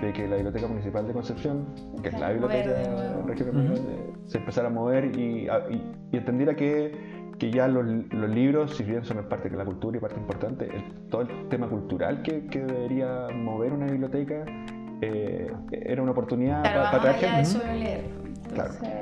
de 0.03 0.12
que 0.12 0.29
la 0.29 0.37
Biblioteca 0.37 0.69
Municipal 0.69 1.07
de 1.07 1.12
Concepción, 1.12 1.67
que 2.03 2.11
es 2.11 2.21
la 2.21 2.29
de 2.29 2.35
biblioteca 2.35 3.23
regional, 3.27 3.73
Ujú. 3.73 3.75
eh, 3.75 4.12
se 4.27 4.38
empezara 4.38 4.69
a 4.69 4.71
mover 4.71 5.17
y, 5.17 5.49
a- 5.49 5.65
y- 5.71 5.93
y 6.12 6.17
entendiera 6.19 6.55
que, 6.55 7.08
que 7.38 7.50
ya 7.50 7.68
los, 7.68 7.85
los 8.12 8.30
libros, 8.30 8.76
si 8.76 8.83
bien 8.83 9.04
son 9.04 9.23
parte 9.28 9.49
de 9.49 9.57
la 9.57 9.64
cultura 9.64 9.97
y 9.97 10.00
parte 10.00 10.18
importante, 10.18 10.64
el- 10.66 11.09
todo 11.09 11.23
el 11.23 11.49
tema 11.49 11.68
cultural 11.68 12.23
que, 12.23 12.47
que 12.47 12.61
debería 12.61 13.28
mover 13.33 13.73
una 13.73 13.87
biblioteca 13.87 14.45
eh, 15.00 15.52
era 15.71 16.02
una 16.02 16.11
oportunidad 16.12 16.62
Claro, 16.62 16.76
para 16.90 16.99
vamos 16.99 17.18
traer 17.21 17.35
gente. 17.45 17.45
solo 17.45 17.73
leer. 17.75 18.04
Claro. 18.52 18.71
Entonces, 18.75 18.99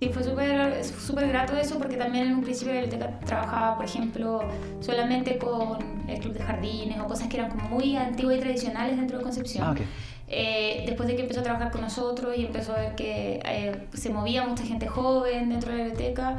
Sí, 0.00 0.10
fue 0.10 0.22
súper 0.22 0.84
súper 0.84 1.26
grato 1.28 1.56
eso 1.56 1.76
porque 1.76 1.96
también 1.96 2.28
en 2.28 2.34
un 2.34 2.42
principio 2.44 2.72
la 2.72 2.82
biblioteca 2.82 3.18
trabajaba, 3.26 3.74
por 3.76 3.84
ejemplo, 3.84 4.40
solamente 4.78 5.38
con 5.38 5.78
el 6.08 6.20
club 6.20 6.34
de 6.34 6.40
jardines 6.40 7.00
o 7.00 7.06
cosas 7.08 7.26
que 7.26 7.36
eran 7.36 7.50
como 7.50 7.68
muy 7.68 7.96
antiguas 7.96 8.36
y 8.36 8.40
tradicionales 8.40 8.96
dentro 8.96 9.18
de 9.18 9.24
Concepción. 9.24 9.64
Ah, 9.66 9.72
ok. 9.72 9.80
eh, 10.28 10.84
después 10.86 11.08
de 11.08 11.16
que 11.16 11.22
empezó 11.22 11.40
a 11.40 11.42
trabajar 11.42 11.72
con 11.72 11.80
nosotros 11.80 12.36
y 12.38 12.44
empezó 12.46 12.74
a 12.74 12.78
ver 12.78 12.94
que 12.94 13.40
eh, 13.44 13.72
se 13.92 14.10
movía 14.10 14.46
mucha 14.46 14.62
gente 14.64 14.86
joven 14.86 15.48
dentro 15.48 15.72
de 15.72 15.78
la 15.78 15.84
biblioteca, 15.86 16.36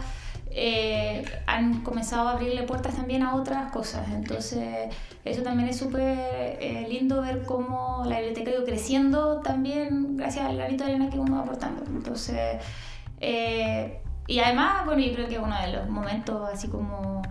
eh, 0.51 1.23
han 1.45 1.81
comenzado 1.81 2.27
a 2.27 2.31
abrirle 2.31 2.63
puertas 2.63 2.95
también 2.95 3.23
a 3.23 3.35
otras 3.35 3.71
cosas. 3.71 4.07
Entonces, 4.09 4.93
eso 5.25 5.41
también 5.43 5.69
es 5.69 5.77
súper 5.77 6.59
lindo 6.89 7.21
ver 7.21 7.43
cómo 7.43 8.03
la 8.05 8.17
biblioteca 8.17 8.51
ha 8.51 8.53
ido 8.55 8.65
creciendo 8.65 9.41
también 9.41 10.17
gracias 10.17 10.45
al 10.45 10.57
granito 10.57 10.83
de 10.83 10.91
arena 10.91 11.09
que 11.09 11.19
uno 11.19 11.35
va 11.35 11.41
aportando. 11.41 11.83
Entonces, 11.87 12.61
y 14.29 14.39
además, 14.39 14.85
bueno, 14.85 15.01
yo 15.01 15.13
creo 15.13 15.27
que 15.27 15.39
uno 15.39 15.59
de 15.59 15.73
los 15.73 15.89
momentos 15.89 16.49
así 16.53 16.67
como 16.67 17.21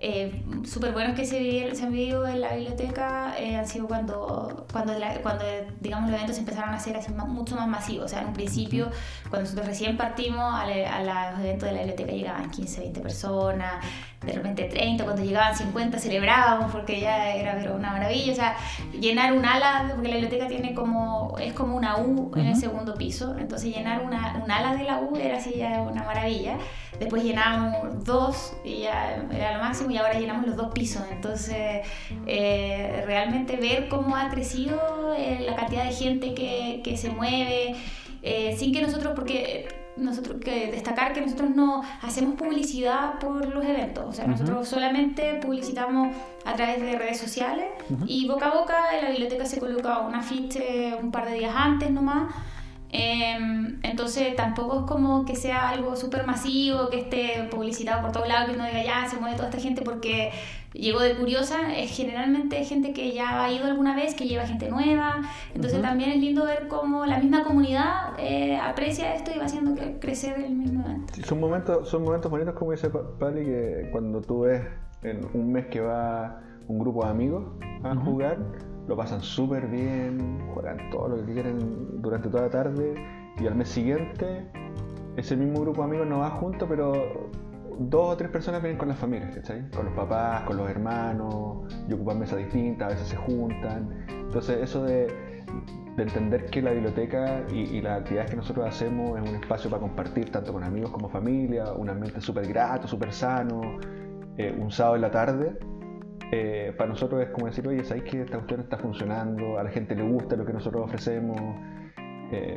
eh, 0.00 0.44
súper 0.64 0.92
buenos 0.92 1.16
que 1.16 1.24
se, 1.24 1.74
se, 1.74 1.84
han 1.84 1.92
vivido 1.92 2.24
en 2.26 2.40
la 2.40 2.54
biblioteca 2.54 3.34
eh, 3.36 3.56
han 3.56 3.66
sido 3.66 3.88
cuando, 3.88 4.64
cuando, 4.72 4.94
cuando 5.22 5.44
digamos, 5.80 6.08
los 6.08 6.16
eventos 6.16 6.38
empezaron 6.38 6.72
a 6.72 6.78
ser 6.78 6.96
así 6.96 7.10
mucho 7.12 7.56
más 7.56 7.66
masivos. 7.66 8.04
O 8.04 8.08
sea, 8.08 8.20
en 8.20 8.28
un 8.28 8.32
principio, 8.32 8.90
cuando 9.22 9.40
nosotros 9.40 9.66
recién 9.66 9.96
partimos 9.96 10.40
a, 10.40 10.62
a 10.62 11.32
los 11.32 11.40
eventos 11.40 11.68
de 11.68 11.74
la 11.74 11.80
biblioteca 11.80 12.12
llegaban 12.12 12.50
15, 12.50 12.80
20 12.80 13.00
personas, 13.00 13.84
de 14.24 14.32
repente 14.32 14.64
30, 14.64 15.04
cuando 15.04 15.22
llegaban 15.22 15.56
50 15.56 15.98
celebrábamos 15.98 16.72
porque 16.72 17.00
ya 17.00 17.34
era 17.34 17.56
pero 17.56 17.74
una 17.74 17.92
maravilla. 17.92 18.32
O 18.32 18.36
sea, 18.36 18.56
llenar 18.92 19.32
un 19.32 19.44
ala, 19.44 19.90
porque 19.94 20.08
la 20.08 20.14
biblioteca 20.14 20.48
tiene 20.48 20.74
como, 20.74 21.36
es 21.38 21.52
como 21.52 21.76
una 21.76 21.96
U 21.98 22.32
en 22.36 22.46
el 22.46 22.56
segundo 22.56 22.94
piso, 22.94 23.36
entonces 23.38 23.74
llenar 23.74 24.04
una, 24.04 24.40
un 24.44 24.50
ala 24.50 24.74
de 24.74 24.84
la 24.84 25.00
U 25.00 25.16
era 25.16 25.38
así 25.38 25.54
ya 25.56 25.82
una 25.82 26.02
maravilla. 26.02 26.56
Después 26.98 27.22
llenamos 27.22 28.04
dos 28.04 28.54
y 28.64 28.80
ya 28.80 29.26
era 29.32 29.58
lo 29.58 29.64
máximo 29.64 29.90
y 29.90 29.96
ahora 29.96 30.18
llenamos 30.18 30.46
los 30.46 30.56
dos 30.56 30.72
pisos. 30.72 31.02
Entonces, 31.10 31.86
eh, 32.26 33.02
realmente 33.06 33.56
ver 33.56 33.88
cómo 33.88 34.16
ha 34.16 34.28
crecido 34.30 35.14
eh, 35.16 35.44
la 35.46 35.54
cantidad 35.54 35.84
de 35.84 35.92
gente 35.92 36.34
que, 36.34 36.80
que 36.82 36.96
se 36.96 37.10
mueve, 37.10 37.76
eh, 38.22 38.56
sin 38.58 38.72
que 38.72 38.82
nosotros, 38.82 39.12
porque 39.14 39.68
nosotros 39.96 40.38
que 40.40 40.70
destacar 40.70 41.12
que 41.12 41.20
nosotros 41.20 41.50
no 41.50 41.82
hacemos 42.02 42.34
publicidad 42.34 43.18
por 43.18 43.46
los 43.46 43.64
eventos, 43.64 44.04
o 44.06 44.12
sea, 44.12 44.26
nosotros 44.26 44.68
solamente 44.68 45.34
publicitamos 45.42 46.14
a 46.44 46.54
través 46.54 46.80
de 46.80 46.96
redes 46.96 47.18
sociales 47.18 47.66
y 48.06 48.28
boca 48.28 48.48
a 48.48 48.58
boca 48.58 48.76
en 48.96 49.04
la 49.04 49.10
biblioteca 49.10 49.44
se 49.44 49.58
coloca 49.58 49.98
un 49.98 50.14
afiche 50.14 50.94
un 51.02 51.10
par 51.10 51.26
de 51.28 51.34
días 51.38 51.54
antes 51.54 51.90
nomás 51.90 52.32
Em, 52.90 53.80
entonces 53.82 54.34
tampoco 54.34 54.80
es 54.80 54.84
como 54.86 55.24
que 55.26 55.36
sea 55.36 55.68
algo 55.68 55.94
súper 55.94 56.26
masivo, 56.26 56.88
que 56.88 57.00
esté 57.00 57.48
publicitado 57.50 58.00
por 58.00 58.12
todos 58.12 58.28
lados, 58.28 58.48
que 58.48 58.54
uno 58.56 58.64
diga 58.64 58.82
ya 58.82 59.08
se 59.08 59.16
mueve 59.18 59.36
toda 59.36 59.50
esta 59.50 59.60
gente 59.60 59.82
porque 59.82 60.30
llegó 60.72 61.00
de 61.00 61.14
curiosa. 61.14 61.76
Es 61.76 61.90
generalmente 61.90 62.64
gente 62.64 62.92
que 62.92 63.12
ya 63.12 63.44
ha 63.44 63.52
ido 63.52 63.66
alguna 63.66 63.94
vez, 63.94 64.14
que 64.14 64.26
lleva 64.26 64.46
gente 64.46 64.70
nueva. 64.70 65.22
Entonces 65.54 65.82
también 65.82 66.10
es 66.10 66.18
lindo 66.18 66.44
ver 66.44 66.68
cómo 66.68 67.04
la 67.04 67.18
misma 67.18 67.44
comunidad 67.44 68.14
eh, 68.18 68.56
aprecia 68.56 69.14
esto 69.14 69.30
y 69.34 69.38
va 69.38 69.44
haciendo 69.44 69.74
crecer 70.00 70.38
el 70.38 70.54
mismo 70.54 70.84
evento. 70.84 71.14
son, 71.24 71.40
momentos, 71.40 71.88
son 71.88 72.04
momentos 72.04 72.30
bonitos, 72.30 72.54
como 72.54 72.72
dice 72.72 72.90
Pali, 72.90 73.44
que 73.44 73.88
cuando 73.92 74.20
tú 74.22 74.40
ves 74.40 74.62
en 75.02 75.20
un 75.34 75.52
mes 75.52 75.66
que 75.66 75.80
va 75.80 76.40
un 76.68 76.78
grupo 76.78 77.04
de 77.04 77.10
amigos 77.10 77.44
a 77.82 77.94
jugar 77.94 78.38
lo 78.88 78.96
pasan 78.96 79.20
súper 79.20 79.68
bien, 79.68 80.40
juegan 80.54 80.90
todo 80.90 81.08
lo 81.08 81.16
que 81.18 81.32
quieren 81.32 82.00
durante 82.00 82.28
toda 82.28 82.44
la 82.44 82.50
tarde 82.50 82.94
y 83.38 83.46
al 83.46 83.54
mes 83.54 83.68
siguiente 83.68 84.50
ese 85.16 85.36
mismo 85.36 85.60
grupo 85.60 85.82
de 85.82 85.88
amigos 85.88 86.06
no 86.06 86.20
va 86.20 86.30
junto, 86.30 86.66
pero 86.66 87.28
dos 87.78 88.12
o 88.14 88.16
tres 88.16 88.30
personas 88.30 88.62
vienen 88.62 88.78
con 88.78 88.88
las 88.88 88.98
familias, 88.98 89.34
¿cachai? 89.34 89.68
Con 89.70 89.86
los 89.86 89.94
papás, 89.94 90.42
con 90.42 90.56
los 90.56 90.70
hermanos, 90.70 91.72
y 91.88 91.92
ocupan 91.92 92.18
mesas 92.18 92.38
distintas, 92.38 92.86
a 92.86 92.90
veces 92.94 93.08
se 93.08 93.16
juntan. 93.16 94.06
Entonces 94.08 94.58
eso 94.62 94.84
de, 94.84 95.08
entender 95.98 96.46
que 96.46 96.62
la 96.62 96.70
biblioteca 96.70 97.42
y, 97.52 97.76
y, 97.76 97.82
las 97.82 98.00
actividades 98.00 98.30
que 98.30 98.36
nosotros 98.36 98.64
hacemos 98.64 99.18
es 99.18 99.28
un 99.28 99.34
espacio 99.34 99.68
para 99.68 99.80
compartir 99.80 100.30
tanto 100.30 100.52
con 100.52 100.62
amigos 100.62 100.92
como 100.92 101.08
familia, 101.08 101.72
un 101.72 101.90
ambiente 101.90 102.20
súper 102.20 102.46
grato, 102.46 102.86
súper 102.86 103.12
sano, 103.12 103.60
eh, 104.36 104.56
un 104.56 104.70
sábado 104.70 104.94
en 104.94 105.02
la 105.02 105.10
tarde, 105.10 105.58
eh, 106.30 106.74
para 106.76 106.90
nosotros 106.90 107.22
es 107.22 107.30
como 107.30 107.46
decir, 107.46 107.66
oye, 107.66 107.84
¿sabéis 107.84 108.04
que 108.04 108.22
esta 108.22 108.36
cuestión 108.36 108.60
está 108.60 108.76
funcionando? 108.76 109.58
A 109.58 109.62
la 109.62 109.70
gente 109.70 109.94
le 109.94 110.02
gusta 110.02 110.36
lo 110.36 110.44
que 110.44 110.52
nosotros 110.52 110.84
ofrecemos. 110.84 111.40
Eh, 112.32 112.54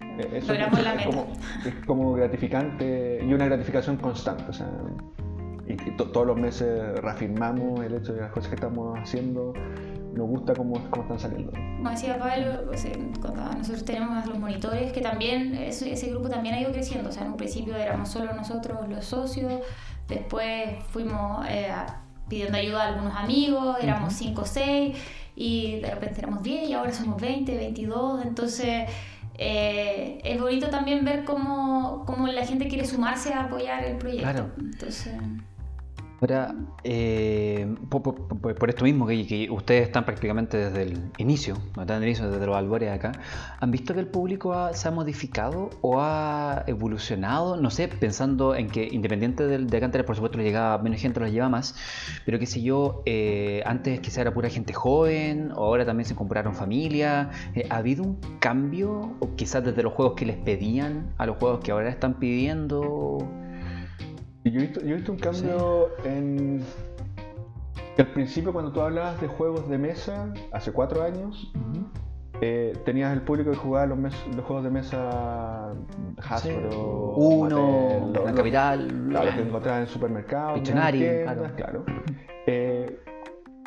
eh 0.00 0.28
eso, 0.34 0.52
es, 0.52 0.66
como, 1.06 1.26
es, 1.64 1.74
como, 1.86 2.12
gratificante 2.14 3.20
y 3.22 3.32
una 3.32 3.46
gratificación 3.46 3.98
constante. 3.98 4.44
O 4.48 4.52
sea, 4.52 4.68
y, 5.66 5.76
todos 5.96 6.26
los 6.26 6.36
meses 6.36 7.00
reafirmamos 7.00 7.84
el 7.84 7.94
hecho 7.94 8.14
de 8.14 8.22
las 8.22 8.32
cosas 8.32 8.48
que 8.48 8.56
estamos 8.56 8.98
haciendo 8.98 9.52
nos 10.14 10.28
gusta 10.28 10.54
cómo, 10.54 10.74
cómo 10.90 11.02
están 11.02 11.18
saliendo. 11.18 11.52
Como 11.52 11.90
decía 11.90 12.18
Pablo, 12.18 12.70
nosotros 13.56 13.84
tenemos 13.84 14.26
los 14.26 14.38
monitores, 14.38 14.92
que 14.92 15.00
también 15.00 15.54
ese, 15.54 15.92
ese, 15.92 16.08
grupo 16.10 16.28
también 16.28 16.54
ha 16.54 16.60
ido 16.60 16.70
creciendo. 16.70 17.10
O 17.10 17.12
sea, 17.12 17.24
en 17.24 17.32
un 17.32 17.36
principio 17.36 17.74
éramos 17.74 18.10
solo 18.10 18.32
nosotros 18.32 18.88
los 18.88 19.04
socios, 19.04 19.60
después 20.06 20.84
fuimos 20.90 21.44
eh, 21.48 21.68
a 21.68 22.03
pidiendo 22.28 22.58
ayuda 22.58 22.82
a 22.82 22.88
algunos 22.88 23.14
amigos, 23.14 23.76
éramos 23.80 24.12
5 24.14 24.40
o 24.42 24.46
6 24.46 24.96
y 25.36 25.80
de 25.80 25.90
repente 25.90 26.20
éramos 26.20 26.42
10 26.42 26.68
y 26.68 26.72
ahora 26.72 26.92
somos 26.92 27.20
20, 27.20 27.56
22, 27.56 28.24
entonces 28.24 28.88
eh, 29.36 30.20
es 30.22 30.40
bonito 30.40 30.68
también 30.68 31.04
ver 31.04 31.24
cómo, 31.24 32.04
cómo, 32.06 32.26
la 32.28 32.46
gente 32.46 32.68
quiere 32.68 32.86
sumarse 32.86 33.32
a 33.32 33.44
apoyar 33.44 33.84
el 33.84 33.96
proyecto. 33.96 34.22
Claro. 34.22 34.50
Entonces... 34.58 35.12
Ahora, 36.20 36.54
eh, 36.84 37.74
por, 37.90 38.68
esto 38.68 38.84
mismo, 38.84 39.06
que, 39.06 39.48
ustedes 39.50 39.82
están 39.82 40.04
prácticamente 40.04 40.56
desde 40.56 40.82
el 40.82 41.10
inicio, 41.18 41.56
desde 41.76 41.96
el 41.96 42.02
inicio, 42.04 42.30
desde 42.30 42.46
los 42.46 42.56
albores 42.56 42.90
acá, 42.92 43.12
¿han 43.60 43.70
visto 43.70 43.94
que 43.94 44.00
el 44.00 44.06
público 44.06 44.54
se 44.72 44.88
ha 44.88 44.90
modificado 44.90 45.70
o 45.80 46.00
ha 46.00 46.64
evolucionado? 46.66 47.56
No 47.56 47.70
sé, 47.70 47.88
pensando 47.88 48.54
en 48.54 48.68
que 48.68 48.88
independiente 48.90 49.46
del, 49.46 49.66
de 49.68 49.84
antes, 49.84 50.02
por 50.04 50.14
supuesto, 50.14 50.38
le 50.38 50.44
llegaba 50.44 50.78
menos 50.78 51.00
gente, 51.00 51.20
lo 51.20 51.26
lleva 51.26 51.48
más, 51.48 51.74
pero 52.24 52.38
qué 52.38 52.46
sé 52.46 52.62
yo, 52.62 53.02
eh, 53.06 53.62
antes 53.66 54.00
quizá 54.00 54.22
era 54.22 54.32
pura 54.32 54.48
gente 54.48 54.72
joven, 54.72 55.52
o 55.52 55.64
ahora 55.64 55.84
también 55.84 56.06
se 56.06 56.14
compraron 56.14 56.54
familia. 56.54 57.30
Eh, 57.54 57.66
¿Ha 57.70 57.76
habido 57.76 58.04
un 58.04 58.18
cambio, 58.38 59.16
o 59.20 59.34
quizás 59.36 59.64
desde 59.64 59.82
los 59.82 59.92
juegos 59.92 60.14
que 60.14 60.26
les 60.26 60.36
pedían 60.36 61.12
a 61.18 61.26
los 61.26 61.36
juegos 61.38 61.60
que 61.60 61.72
ahora 61.72 61.90
están 61.90 62.14
pidiendo? 62.14 63.43
Yo 64.44 64.60
he 64.60 64.94
visto, 64.94 65.12
un 65.12 65.18
cambio 65.18 65.88
en. 66.04 66.62
al 67.96 68.06
principio, 68.08 68.52
cuando 68.52 68.72
tú 68.72 68.82
hablabas 68.82 69.18
de 69.20 69.26
juegos 69.26 69.68
de 69.70 69.78
mesa, 69.78 70.32
hace 70.52 70.70
cuatro 70.70 71.02
años, 71.02 71.50
eh, 72.42 72.76
tenías 72.84 73.12
el 73.14 73.22
público 73.22 73.50
que 73.50 73.56
jugaba 73.56 73.86
los, 73.86 73.98
los 74.36 74.44
juegos 74.44 74.64
de 74.64 74.70
mesa 74.70 75.72
Hasbro, 76.18 77.14
Uno, 77.16 78.12
la 78.12 78.34
capital, 78.34 79.06
claro, 79.08 79.30
que 79.34 79.42
encontrabas 79.42 79.80
en 79.80 79.86
supermercados, 79.86 80.54
Pictionary, 80.54 81.24
claro. 81.56 81.84
Eh, 82.46 83.00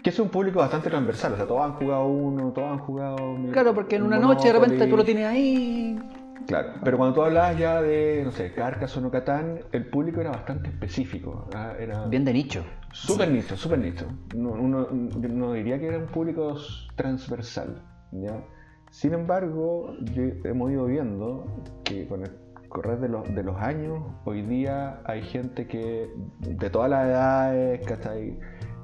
que 0.03 0.11
es 0.11 0.19
un 0.19 0.29
público 0.29 0.59
bastante 0.59 0.91
transversal, 0.91 1.33
o 1.33 1.37
sea, 1.37 1.47
todos 1.47 1.61
han 1.61 1.73
jugado 1.73 2.05
uno, 2.05 2.51
todos 2.53 2.71
han 2.71 2.79
jugado. 2.79 3.17
Claro, 3.51 3.73
porque 3.73 3.95
en 3.95 4.03
una 4.03 4.19
noche 4.19 4.49
de 4.49 4.53
repente 4.53 4.85
tú 4.85 4.95
lo 4.95 5.03
tienes 5.03 5.25
ahí. 5.25 5.99
Claro, 6.45 6.73
pero 6.83 6.97
cuando 6.97 7.15
tú 7.15 7.23
hablabas 7.23 7.57
ya 7.57 7.81
de, 7.81 8.21
no 8.23 8.31
sé, 8.31 8.53
Carcassonne 8.53 9.07
o 9.07 9.11
Catán, 9.11 9.59
el 9.71 9.87
público 9.87 10.21
era 10.21 10.31
bastante 10.31 10.69
específico. 10.69 11.49
Era 11.79 12.05
Bien 12.07 12.23
de 12.23 12.33
nicho. 12.33 12.63
Súper 12.91 13.29
nicho, 13.31 13.57
súper 13.57 13.79
nicho. 13.79 14.05
No, 14.35 14.51
uno, 14.51 14.87
no 14.91 15.53
diría 15.53 15.79
que 15.79 15.87
era 15.87 15.97
un 15.97 16.07
público 16.07 16.55
transversal. 16.95 17.81
¿ya? 18.11 18.43
Sin 18.91 19.13
embargo, 19.13 19.95
hemos 20.43 20.71
ido 20.71 20.85
viendo 20.85 21.45
que 21.83 22.07
con 22.07 22.23
el 22.23 22.31
correr 22.69 22.99
de 22.99 23.09
los, 23.09 23.33
de 23.33 23.43
los 23.43 23.57
años, 23.57 24.03
hoy 24.25 24.41
día 24.41 25.01
hay 25.05 25.21
gente 25.23 25.67
que 25.67 26.09
de 26.39 26.69
todas 26.69 26.89
las 26.89 27.07
edades, 27.07 27.85
¿cachai? 27.85 28.39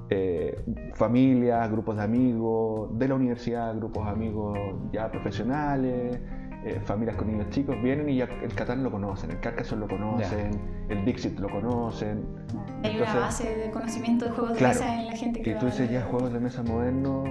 Eh, 0.10 0.63
familias, 0.95 1.72
grupos 1.72 1.95
de 1.98 2.03
amigos, 2.03 2.98
de 2.98 3.07
la 3.07 3.15
universidad, 3.15 3.75
grupos 3.75 4.05
de 4.05 4.12
amigos 4.12 4.60
ya 4.91 5.10
profesionales, 5.10 6.19
eh, 6.65 6.79
familias 6.86 7.17
con 7.17 7.27
niños 7.27 7.50
chicos 7.50 7.75
vienen 7.82 8.08
y 8.10 8.17
ya 8.17 8.25
el 8.25 8.53
Catán 8.53 8.84
lo 8.84 8.91
conocen, 8.91 9.32
el 9.32 9.39
Carcassonne 9.39 9.82
lo 9.82 9.88
conocen, 9.88 10.51
el 10.89 11.03
Dixit 11.03 11.38
lo 11.39 11.50
conocen. 11.50 12.24
Hay 12.84 12.98
una 12.98 13.13
base 13.15 13.55
de 13.55 13.72
conocimiento 13.72 14.25
de 14.25 14.32
juegos 14.32 14.58
de 14.58 14.67
mesa 14.67 15.01
en 15.01 15.08
la 15.08 15.15
gente 15.15 15.41
que. 15.41 15.51
Y 15.51 15.55
tú 15.55 15.65
dices 15.65 15.91
ya 15.91 16.03
juegos 16.03 16.32
de 16.32 16.39
mesa 16.39 16.63
modernos, 16.63 17.27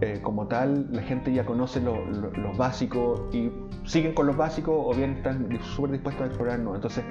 eh, 0.00 0.20
como 0.22 0.46
tal, 0.46 0.88
la 0.92 1.02
gente 1.02 1.32
ya 1.32 1.44
conoce 1.44 1.80
los 1.80 2.56
básicos 2.56 3.22
y 3.34 3.50
siguen 3.84 4.14
con 4.14 4.26
los 4.26 4.36
básicos 4.36 4.74
o 4.76 4.94
bien 4.94 5.12
están 5.12 5.48
súper 5.62 5.92
dispuestos 5.92 6.24
a 6.24 6.26
explorar 6.26 6.58
nuevos. 6.58 6.76
Entonces, 6.76 7.04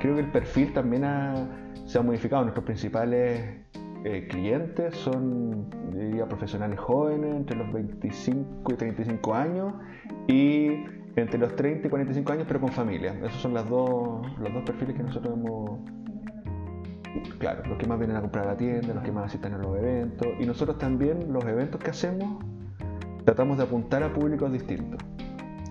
creo 0.00 0.14
que 0.14 0.20
el 0.20 0.30
perfil 0.30 0.72
también 0.72 1.04
se 1.86 1.98
ha 1.98 2.02
modificado. 2.02 2.42
Nuestros 2.42 2.64
principales 2.64 3.60
eh, 4.04 4.26
clientes 4.28 4.96
son, 4.96 5.68
diría, 5.92 6.26
profesionales 6.26 6.78
jóvenes, 6.78 7.36
entre 7.36 7.56
los 7.56 7.72
25 7.72 8.72
y 8.72 8.76
35 8.76 9.34
años, 9.34 9.74
y 10.26 10.84
entre 11.16 11.38
los 11.38 11.54
30 11.54 11.86
y 11.86 11.90
45 11.90 12.32
años, 12.32 12.44
pero 12.48 12.60
con 12.60 12.70
familia. 12.70 13.14
Esos 13.24 13.42
son 13.42 13.54
las 13.54 13.68
dos, 13.68 14.26
los 14.38 14.52
dos 14.54 14.62
perfiles 14.64 14.96
que 14.96 15.02
nosotros 15.02 15.34
hemos. 15.36 15.80
Claro, 17.38 17.62
los 17.68 17.76
que 17.76 17.86
más 17.86 17.98
vienen 17.98 18.16
a 18.16 18.20
comprar 18.20 18.46
la 18.46 18.56
tienda, 18.56 18.94
los 18.94 19.02
que 19.02 19.12
más 19.12 19.26
asisten 19.26 19.54
a 19.54 19.58
los 19.58 19.76
eventos. 19.76 20.28
Y 20.38 20.46
nosotros 20.46 20.78
también, 20.78 21.32
los 21.32 21.44
eventos 21.44 21.80
que 21.82 21.90
hacemos, 21.90 22.42
tratamos 23.24 23.58
de 23.58 23.64
apuntar 23.64 24.02
a 24.02 24.12
públicos 24.12 24.52
distintos. 24.52 24.98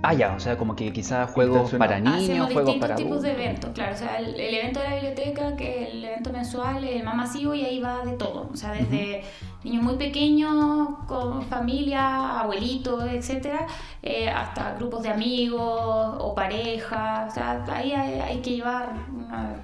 Ah, 0.01 0.13
ya, 0.13 0.33
o 0.33 0.39
sea, 0.39 0.57
como 0.57 0.75
que 0.75 0.93
quizás 0.93 1.29
juegos 1.31 1.71
para 1.71 1.99
niños, 1.99 2.23
Hacemos 2.23 2.53
juegos 2.53 2.73
distintos 2.73 2.79
para 2.79 2.95
tipos 2.95 3.21
de 3.21 3.31
eventos, 3.33 3.71
claro. 3.71 3.93
O 3.93 3.97
sea, 3.97 4.17
el, 4.17 4.39
el 4.39 4.53
evento 4.55 4.79
de 4.79 4.87
la 4.87 4.95
biblioteca, 4.95 5.55
que 5.57 5.83
es 5.83 5.89
el 5.89 6.05
evento 6.05 6.31
mensual, 6.31 6.83
es 6.85 6.95
el 6.95 7.03
más 7.03 7.15
masivo 7.15 7.53
y 7.53 7.65
ahí 7.65 7.79
va 7.81 8.05
de 8.05 8.13
todo. 8.13 8.49
O 8.51 8.55
sea, 8.55 8.71
desde 8.71 9.23
niños 9.63 9.83
muy 9.83 9.95
pequeños, 9.95 10.87
con 11.05 11.43
familia, 11.43 12.39
abuelitos, 12.39 13.03
etcétera, 13.11 13.67
eh, 14.01 14.29
hasta 14.29 14.75
grupos 14.75 15.03
de 15.03 15.09
amigos 15.09 16.15
o 16.19 16.33
parejas. 16.33 17.31
O 17.31 17.35
sea, 17.35 17.65
ahí 17.69 17.91
hay, 17.91 18.19
hay 18.21 18.37
que 18.37 18.51
llevar 18.51 18.93
una 19.13 19.55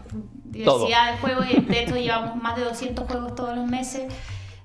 diversidad 0.43 1.13
de 1.13 1.17
juegos. 1.19 1.45
y 1.49 1.61
De 1.61 1.83
hecho, 1.83 1.95
llevamos 1.95 2.35
más 2.35 2.57
de 2.57 2.65
200 2.65 3.07
juegos 3.07 3.35
todos 3.35 3.55
los 3.55 3.65
meses. 3.65 4.13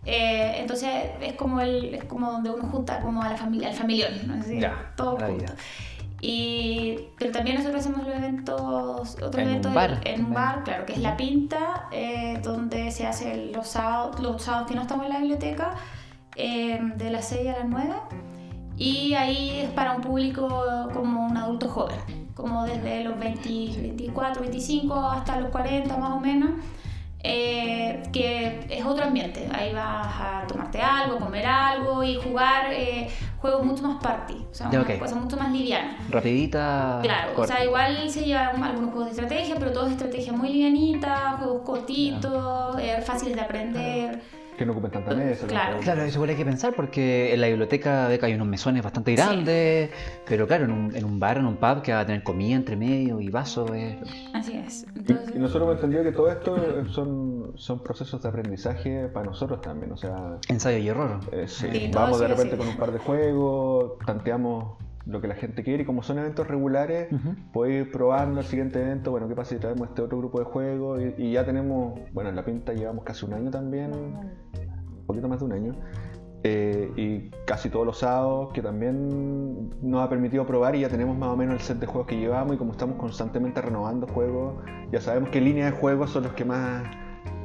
Eh, 0.07 0.55
entonces 0.61 0.89
es 1.21 1.35
como 1.35 1.61
el 1.61 1.95
es 1.95 2.05
como 2.05 2.33
donde 2.33 2.49
uno 2.51 2.63
junta 2.69 3.01
como 3.01 3.23
a 3.23 3.29
la 3.29 3.37
familia 3.37 3.69
al 3.69 3.75
familión 3.75 4.11
¿no? 4.27 4.35
Así, 4.35 4.59
Ya, 4.59 4.93
todo 4.97 5.19
junto 5.19 5.53
y 6.23 6.99
pero 7.19 7.33
también 7.33 7.57
nosotros 7.57 7.81
hacemos 7.81 8.07
los 8.07 8.17
eventos 8.17 9.15
otros 9.17 9.35
En 9.37 9.43
un 9.43 9.49
eventos 9.51 9.75
bar 9.75 9.91
en 9.91 9.97
un 9.97 10.01
también. 10.03 10.35
bar 10.35 10.65
claro 10.65 10.87
que 10.87 10.93
es 10.95 10.99
la 11.01 11.17
pinta 11.17 11.89
eh, 11.93 12.41
donde 12.43 12.91
se 12.91 13.07
hace 13.07 13.51
los 13.55 13.69
sábados 13.69 14.21
los 14.21 14.43
sábados 14.43 14.69
que 14.69 14.75
no 14.75 14.83
estamos 14.83 15.05
en 15.07 15.13
la 15.13 15.19
biblioteca 15.19 15.75
eh, 16.37 16.79
de 16.97 17.11
las 17.11 17.29
6 17.29 17.49
a 17.49 17.59
las 17.61 17.69
9 17.69 17.95
y 18.77 19.13
ahí 19.15 19.61
es 19.61 19.71
para 19.71 19.93
un 19.93 20.01
público 20.01 20.65
como 20.95 21.27
un 21.27 21.37
adulto 21.37 21.69
joven 21.69 21.99
como 22.35 22.65
desde 22.65 23.05
los 23.05 23.19
20, 23.19 23.49
24 23.83 24.41
25 24.43 24.95
hasta 24.95 25.39
los 25.41 25.51
40 25.51 25.95
más 25.99 26.13
o 26.13 26.21
menos 26.21 26.51
eh, 27.23 28.03
que 28.13 28.67
es 28.69 28.85
otro 28.85 29.05
ambiente. 29.05 29.47
Ahí 29.53 29.73
vas 29.73 30.07
a 30.07 30.45
tomarte 30.47 30.81
algo, 30.81 31.19
comer 31.19 31.47
algo 31.47 32.03
y 32.03 32.17
jugar 32.17 32.73
eh, 32.73 33.09
juegos 33.39 33.65
mucho 33.65 33.83
más 33.83 34.03
party, 34.03 34.47
o 34.51 34.55
sea, 34.55 34.69
una 34.69 34.83
ok. 34.83 34.99
cosa 34.99 35.15
mucho 35.15 35.37
más 35.37 35.51
liviana. 35.53 35.97
Rapidita. 36.09 37.01
Claro, 37.03 37.33
o 37.37 37.47
sea, 37.47 37.65
igual 37.65 38.09
se 38.11 38.25
llevan 38.25 38.63
algunos 38.63 38.91
juegos 38.91 39.07
de 39.07 39.23
estrategia, 39.23 39.57
pero 39.59 39.73
todos 39.73 39.91
estrategia 39.91 40.33
muy 40.33 40.49
livianita, 40.51 41.37
juegos 41.39 41.63
cortitos, 41.63 42.79
eh, 42.79 43.01
fáciles 43.03 43.35
de 43.35 43.41
aprender. 43.41 44.40
Que 44.61 44.67
no 44.67 44.73
ocupen 44.73 44.91
tanta 44.91 45.15
mesa. 45.15 45.47
Claro. 45.47 45.79
Claro, 45.81 46.03
eso 46.03 46.17
igual 46.19 46.29
hay 46.29 46.37
que 46.37 46.45
pensar 46.45 46.75
porque 46.77 47.33
en 47.33 47.41
la 47.41 47.47
biblioteca 47.47 48.09
de 48.11 48.19
que 48.19 48.27
hay 48.27 48.35
unos 48.35 48.47
mesones 48.47 48.83
bastante 48.83 49.13
Sí. 49.13 49.17
grandes, 49.17 49.89
pero 50.29 50.47
claro, 50.47 50.67
en 50.67 50.71
un, 50.71 50.95
en 50.95 51.03
un 51.07 51.19
bar, 51.19 51.39
en 51.39 51.47
un 51.47 51.57
pub 51.57 51.81
que 51.81 51.95
va 51.95 52.01
a 52.01 52.05
tener 52.05 52.23
comida 52.23 52.57
entre 52.57 52.77
medio 52.77 53.23
y 53.23 53.31
vasos, 53.31 53.71
Así 54.35 54.53
es. 54.59 54.85
Y, 54.95 54.99
Entonces, 54.99 55.35
y 55.35 55.39
nosotros 55.39 55.63
hemos 55.63 55.75
entendido 55.77 56.03
que 56.03 56.13
todo 56.13 56.31
esto 56.31 56.57
eh, 56.59 56.85
son, 56.91 57.53
son 57.55 57.79
procesos 57.83 58.21
de 58.23 58.29
aprendizaje 58.29 59.09
para 59.09 59.25
nosotros 59.25 59.63
también. 59.63 59.93
O 59.93 59.97
sea, 59.97 60.37
ensayo 60.51 60.77
y 60.77 60.89
error. 60.89 61.21
eh, 61.33 61.47
sí, 61.49 61.67
Sí, 61.73 61.91
vamos 61.95 62.21
de 62.21 62.29
repente 62.29 62.59
con 62.59 62.69
un 62.69 62.77
par 62.77 62.93
de 62.93 62.99
juegos, 62.99 63.93
tanteamos 64.05 64.75
lo 65.07 65.21
que 65.21 65.29
la 65.29 65.35
gente 65.35 65.63
quiere 65.63 65.83
y 65.83 65.87
como 65.87 66.03
son 66.03 66.19
eventos 66.19 66.47
regulares, 66.47 67.13
Ujú. 67.13 67.35
puedes 67.53 67.87
ir 67.87 67.93
probando 67.93 68.41
el 68.41 68.47
siguiente 68.47 68.81
evento, 68.81 69.11
bueno, 69.11 69.29
¿qué 69.29 69.35
pasa 69.35 69.55
si 69.55 69.61
traemos 69.61 69.89
este 69.89 70.03
otro 70.03 70.19
grupo 70.19 70.39
de 70.39 70.45
juegos? 70.45 71.01
Y, 71.19 71.23
y 71.23 71.33
ya 71.33 71.45
tenemos, 71.45 71.99
bueno, 72.13 72.31
en 72.31 72.37
la 72.37 72.45
pinta 72.45 72.73
llevamos 72.73 73.05
casi 73.05 73.25
un 73.27 73.33
año 73.35 73.51
también, 73.51 73.93
un 73.95 75.07
poquito 75.07 75.29
más 75.29 75.41
de 75.41 75.45
un 75.47 75.53
año. 75.53 75.73
eh, 76.43 76.91
y 76.97 77.31
casi 77.47 77.69
todos 77.69 77.85
los 77.85 77.99
sábados 77.99 78.51
que 78.55 78.63
también 78.63 79.69
nos 79.83 80.03
ha 80.03 80.09
permitido 80.09 80.47
probar 80.47 80.75
y 80.75 80.81
ya 80.81 80.89
tenemos 80.89 81.15
más 81.19 81.29
o 81.29 81.37
menos 81.37 81.55
el 81.57 81.61
set 81.61 81.79
de 81.79 81.87
juegos 81.87 82.07
que 82.07 82.17
llevamos 82.17 82.55
y 82.55 82.57
como 82.57 82.73
estamos 82.73 82.97
constantemente 82.97 83.61
renovando 83.61 84.07
juegos, 84.07 84.55
ya 84.91 85.01
sabemos 85.03 85.29
qué 85.31 85.41
líneas 85.43 85.73
de 85.73 85.79
juegos 85.79 86.11
son 86.11 86.23
los 86.25 86.33
que 86.33 86.45
más 86.47 86.83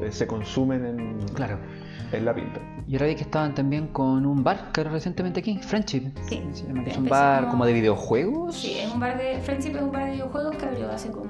eh, 0.02 0.12
se 0.12 0.28
consumen 0.28 0.86
en, 0.86 1.20
Claro. 1.34 1.58
en 2.12 2.26
la 2.26 2.34
pinta. 2.34 2.60
Y 2.88 2.94
ahora 2.96 3.08
vi 3.08 3.16
que 3.16 3.24
estaban 3.24 3.56
también 3.56 3.88
con 3.88 4.26
un 4.26 4.44
bar 4.44 4.72
que 4.72 4.82
era 4.82 4.92
recientemente 4.92 5.40
aquí, 5.40 5.58
Friendship. 5.60 6.12
Sí. 6.30 6.42
Se 6.54 6.68
llama, 6.68 6.84
que 6.84 6.92
es 6.92 6.98
un 6.98 7.10
bar 7.10 7.48
como 7.50 7.66
de 7.66 7.74
videojuegos. 7.74 8.56
sí, 8.56 8.78
es 8.78 8.94
un 8.94 9.00
bar 9.00 9.18
de. 9.18 9.40
Friendship 9.40 9.76
es 9.76 9.82
un 9.82 9.92
bar 9.92 10.06
de 10.06 10.12
videojuegos 10.12 10.56
que 10.58 10.66
abrió 10.66 10.92
hace 10.92 11.10
como 11.12 11.30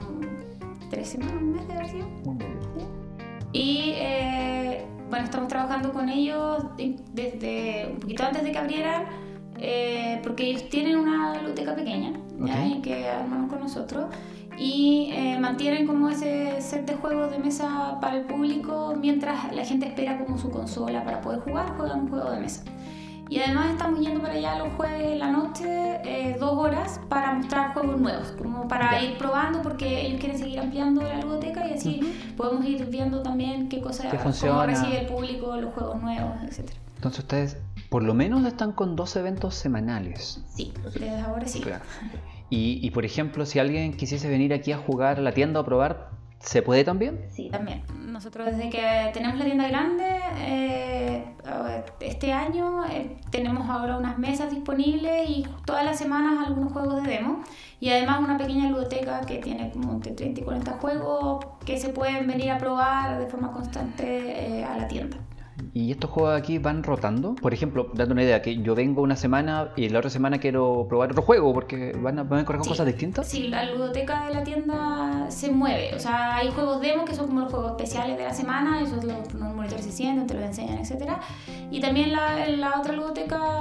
tres 0.89 1.07
semanas, 1.09 1.35
un 1.41 1.53
mes 1.53 1.67
de 1.67 1.73
haber 1.73 1.87
sido. 1.89 2.05
Y 3.53 3.93
eh, 3.95 4.85
bueno, 5.09 5.25
estamos 5.25 5.47
trabajando 5.47 5.93
con 5.93 6.09
ellos 6.09 6.65
de- 6.77 6.97
desde 7.13 7.89
un 7.93 7.99
poquito 7.99 8.23
antes 8.23 8.43
de 8.43 8.51
que 8.51 8.57
abrieran, 8.57 9.03
eh, 9.59 10.19
porque 10.23 10.49
ellos 10.49 10.67
tienen 10.69 10.97
una 10.97 11.33
biblioteca 11.33 11.73
pequeña 11.75 12.11
¿ya? 12.39 12.53
Ok. 12.53 12.75
y 12.77 12.81
que 12.81 13.07
armaron 13.07 13.47
con 13.47 13.59
nosotros 13.61 14.07
y 14.57 15.09
eh, 15.13 15.37
mantienen 15.39 15.85
como 15.87 16.09
ese 16.09 16.61
set 16.61 16.85
de 16.85 16.95
juegos 16.95 17.31
de 17.31 17.39
mesa 17.39 17.97
para 18.01 18.17
el 18.17 18.23
público 18.25 18.93
mientras 18.99 19.53
la 19.53 19.65
gente 19.65 19.85
espera 19.87 20.17
como 20.23 20.37
su 20.37 20.49
consola 20.49 21.03
para 21.03 21.21
poder 21.21 21.39
jugar, 21.41 21.75
juegan 21.77 22.01
un 22.01 22.09
juego 22.09 22.31
de 22.31 22.39
mesa. 22.39 22.63
Y 23.27 23.39
además 23.39 23.71
estamos 23.71 23.99
yendo 23.99 24.21
para 24.21 24.33
allá 24.33 24.59
los 24.59 24.71
jueves 24.73 25.01
en 25.13 25.17
la 25.19 25.31
noche, 25.31 25.65
eh, 26.03 26.37
dos 26.39 26.53
horas, 26.53 26.99
para 27.09 27.33
mostrar 27.33 27.73
juegos 27.73 27.99
nuevos, 27.99 28.31
como 28.37 28.67
para 28.67 28.91
Ya. 28.91 29.01
ir 29.03 29.17
probando, 29.17 29.63
porque 29.63 30.05
ellos 30.05 30.19
quieren 30.19 30.37
seguir 30.37 30.59
ampliando 30.59 31.01
la 31.01 31.15
biblioteca 31.15 31.67
y 31.67 31.73
así 31.73 31.99
podemos 32.37 32.63
ir 32.65 32.85
viendo 32.85 33.23
también 33.23 33.67
qué 33.67 33.81
cosas, 33.81 34.13
cómo 34.13 34.63
recibe 34.65 35.01
el 35.01 35.07
público 35.07 35.57
los 35.57 35.73
juegos 35.73 35.99
nuevos, 36.03 36.33
etc. 36.43 36.69
Entonces 36.97 37.19
ustedes 37.19 37.57
por 37.89 38.03
lo 38.03 38.13
menos 38.13 38.45
están 38.45 38.71
con 38.73 38.95
dos 38.95 39.15
eventos 39.15 39.55
semanales. 39.55 40.43
Sí, 40.53 40.71
desde 40.83 41.09
ahora 41.19 41.47
sí. 41.47 41.61
Claro. 41.61 41.83
Y, 42.49 42.79
y, 42.81 42.91
por 42.91 43.05
ejemplo, 43.05 43.45
si 43.45 43.59
alguien 43.59 43.93
quisiese 43.93 44.29
venir 44.29 44.53
aquí 44.53 44.71
a 44.71 44.77
jugar 44.77 45.17
a 45.17 45.21
la 45.21 45.31
tienda 45.31 45.59
o 45.59 45.63
a 45.63 45.65
probar, 45.65 46.09
¿se 46.39 46.61
puede 46.61 46.83
también? 46.83 47.25
Sí, 47.31 47.49
también. 47.49 47.83
Nosotros 48.05 48.45
desde 48.45 48.69
que 48.69 49.09
tenemos 49.13 49.37
la 49.37 49.45
tienda 49.45 49.67
grande, 49.67 50.05
eh, 50.37 51.25
este 51.99 52.31
año 52.31 52.85
eh, 52.85 53.17
tenemos 53.29 53.69
ahora 53.69 53.97
unas 53.97 54.17
mesas 54.17 54.51
disponibles 54.51 55.29
y 55.29 55.45
todas 55.65 55.83
las 55.83 55.97
semanas 55.97 56.47
algunos 56.47 56.71
juegos 56.71 57.03
de 57.03 57.09
demo. 57.09 57.43
Y 57.79 57.89
además 57.89 58.19
una 58.19 58.37
pequeña 58.37 58.69
ludoteca 58.69 59.21
que 59.21 59.39
tiene 59.39 59.71
como 59.71 59.93
entre 59.93 60.13
30 60.13 60.41
y 60.41 60.43
40 60.43 60.71
juegos 60.73 61.45
que 61.65 61.77
se 61.77 61.89
pueden 61.89 62.27
venir 62.27 62.51
a 62.51 62.57
probar 62.57 63.19
de 63.19 63.27
forma 63.27 63.51
constante 63.51 64.59
eh, 64.59 64.63
a 64.63 64.77
la 64.77 64.87
tienda. 64.87 65.17
Y 65.73 65.91
estos 65.91 66.09
juegos 66.09 66.37
aquí 66.37 66.57
van 66.57 66.83
rotando. 66.83 67.35
Por 67.35 67.53
ejemplo, 67.53 67.89
dando 67.93 68.13
una 68.13 68.23
idea, 68.23 68.41
que 68.41 68.61
yo 68.61 68.75
vengo 68.75 69.01
una 69.01 69.15
semana 69.15 69.69
y 69.75 69.87
la 69.89 69.99
otra 69.99 70.09
semana 70.09 70.37
quiero 70.39 70.85
probar 70.89 71.11
otro 71.11 71.21
juego 71.23 71.53
porque 71.53 71.93
van 71.97 72.19
a, 72.19 72.23
van 72.23 72.39
a 72.41 72.45
correr 72.45 72.61
Sí. 72.63 72.69
cosas 72.69 72.85
distintas. 72.85 73.27
Sí, 73.27 73.47
la 73.47 73.63
ludoteca 73.71 74.27
de 74.27 74.33
la 74.33 74.43
tienda 74.43 75.25
se 75.29 75.51
mueve. 75.51 75.93
O 75.95 75.99
sea, 75.99 76.37
hay 76.37 76.49
juegos 76.51 76.81
demo 76.81 77.05
que 77.05 77.13
son 77.15 77.27
como 77.27 77.41
los 77.41 77.51
juegos 77.51 77.71
especiales 77.71 78.17
de 78.17 78.23
la 78.23 78.33
semana, 78.33 78.81
esos 78.81 79.03
los, 79.03 79.33
los 79.33 79.53
monitores 79.55 79.85
se 79.85 79.91
sientan, 79.91 80.27
te 80.27 80.33
los 80.33 80.43
enseñan, 80.43 80.77
etc. 80.79 81.11
Y 81.71 81.79
también 81.79 82.11
la, 82.11 82.47
la 82.47 82.79
otra 82.79 82.93
ludoteca 82.93 83.54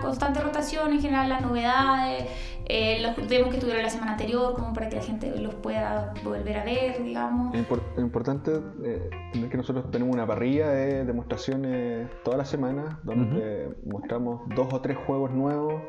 constante 0.00 0.40
rotación, 0.40 0.92
en 0.92 1.00
general 1.00 1.28
las 1.28 1.42
novedades, 1.42 2.24
eh, 2.66 3.00
los 3.00 3.28
demos 3.28 3.52
que 3.52 3.58
tuvieron 3.58 3.82
la 3.82 3.90
semana 3.90 4.12
anterior, 4.12 4.54
como 4.54 4.72
para 4.72 4.88
que 4.88 4.96
la 4.96 5.02
gente 5.02 5.34
los 5.40 5.54
pueda 5.56 6.14
volver 6.24 6.58
a 6.58 6.64
ver, 6.64 7.02
digamos. 7.02 7.54
Es 7.54 7.68
impor- 7.68 7.82
es 7.96 8.00
importante 8.02 8.52
eh, 8.84 9.10
entender 9.26 9.50
que 9.50 9.56
nosotros 9.56 9.90
tenemos 9.90 10.14
una 10.14 10.26
parrilla 10.26 10.68
de 10.70 11.04
demostraciones 11.04 12.08
todas 12.24 12.38
las 12.38 12.48
semanas 12.48 12.96
donde 13.02 13.74
mostramos 13.84 14.42
dos 14.54 14.72
o 14.72 14.80
tres 14.80 14.96
juegos 15.06 15.30
nuevos 15.32 15.82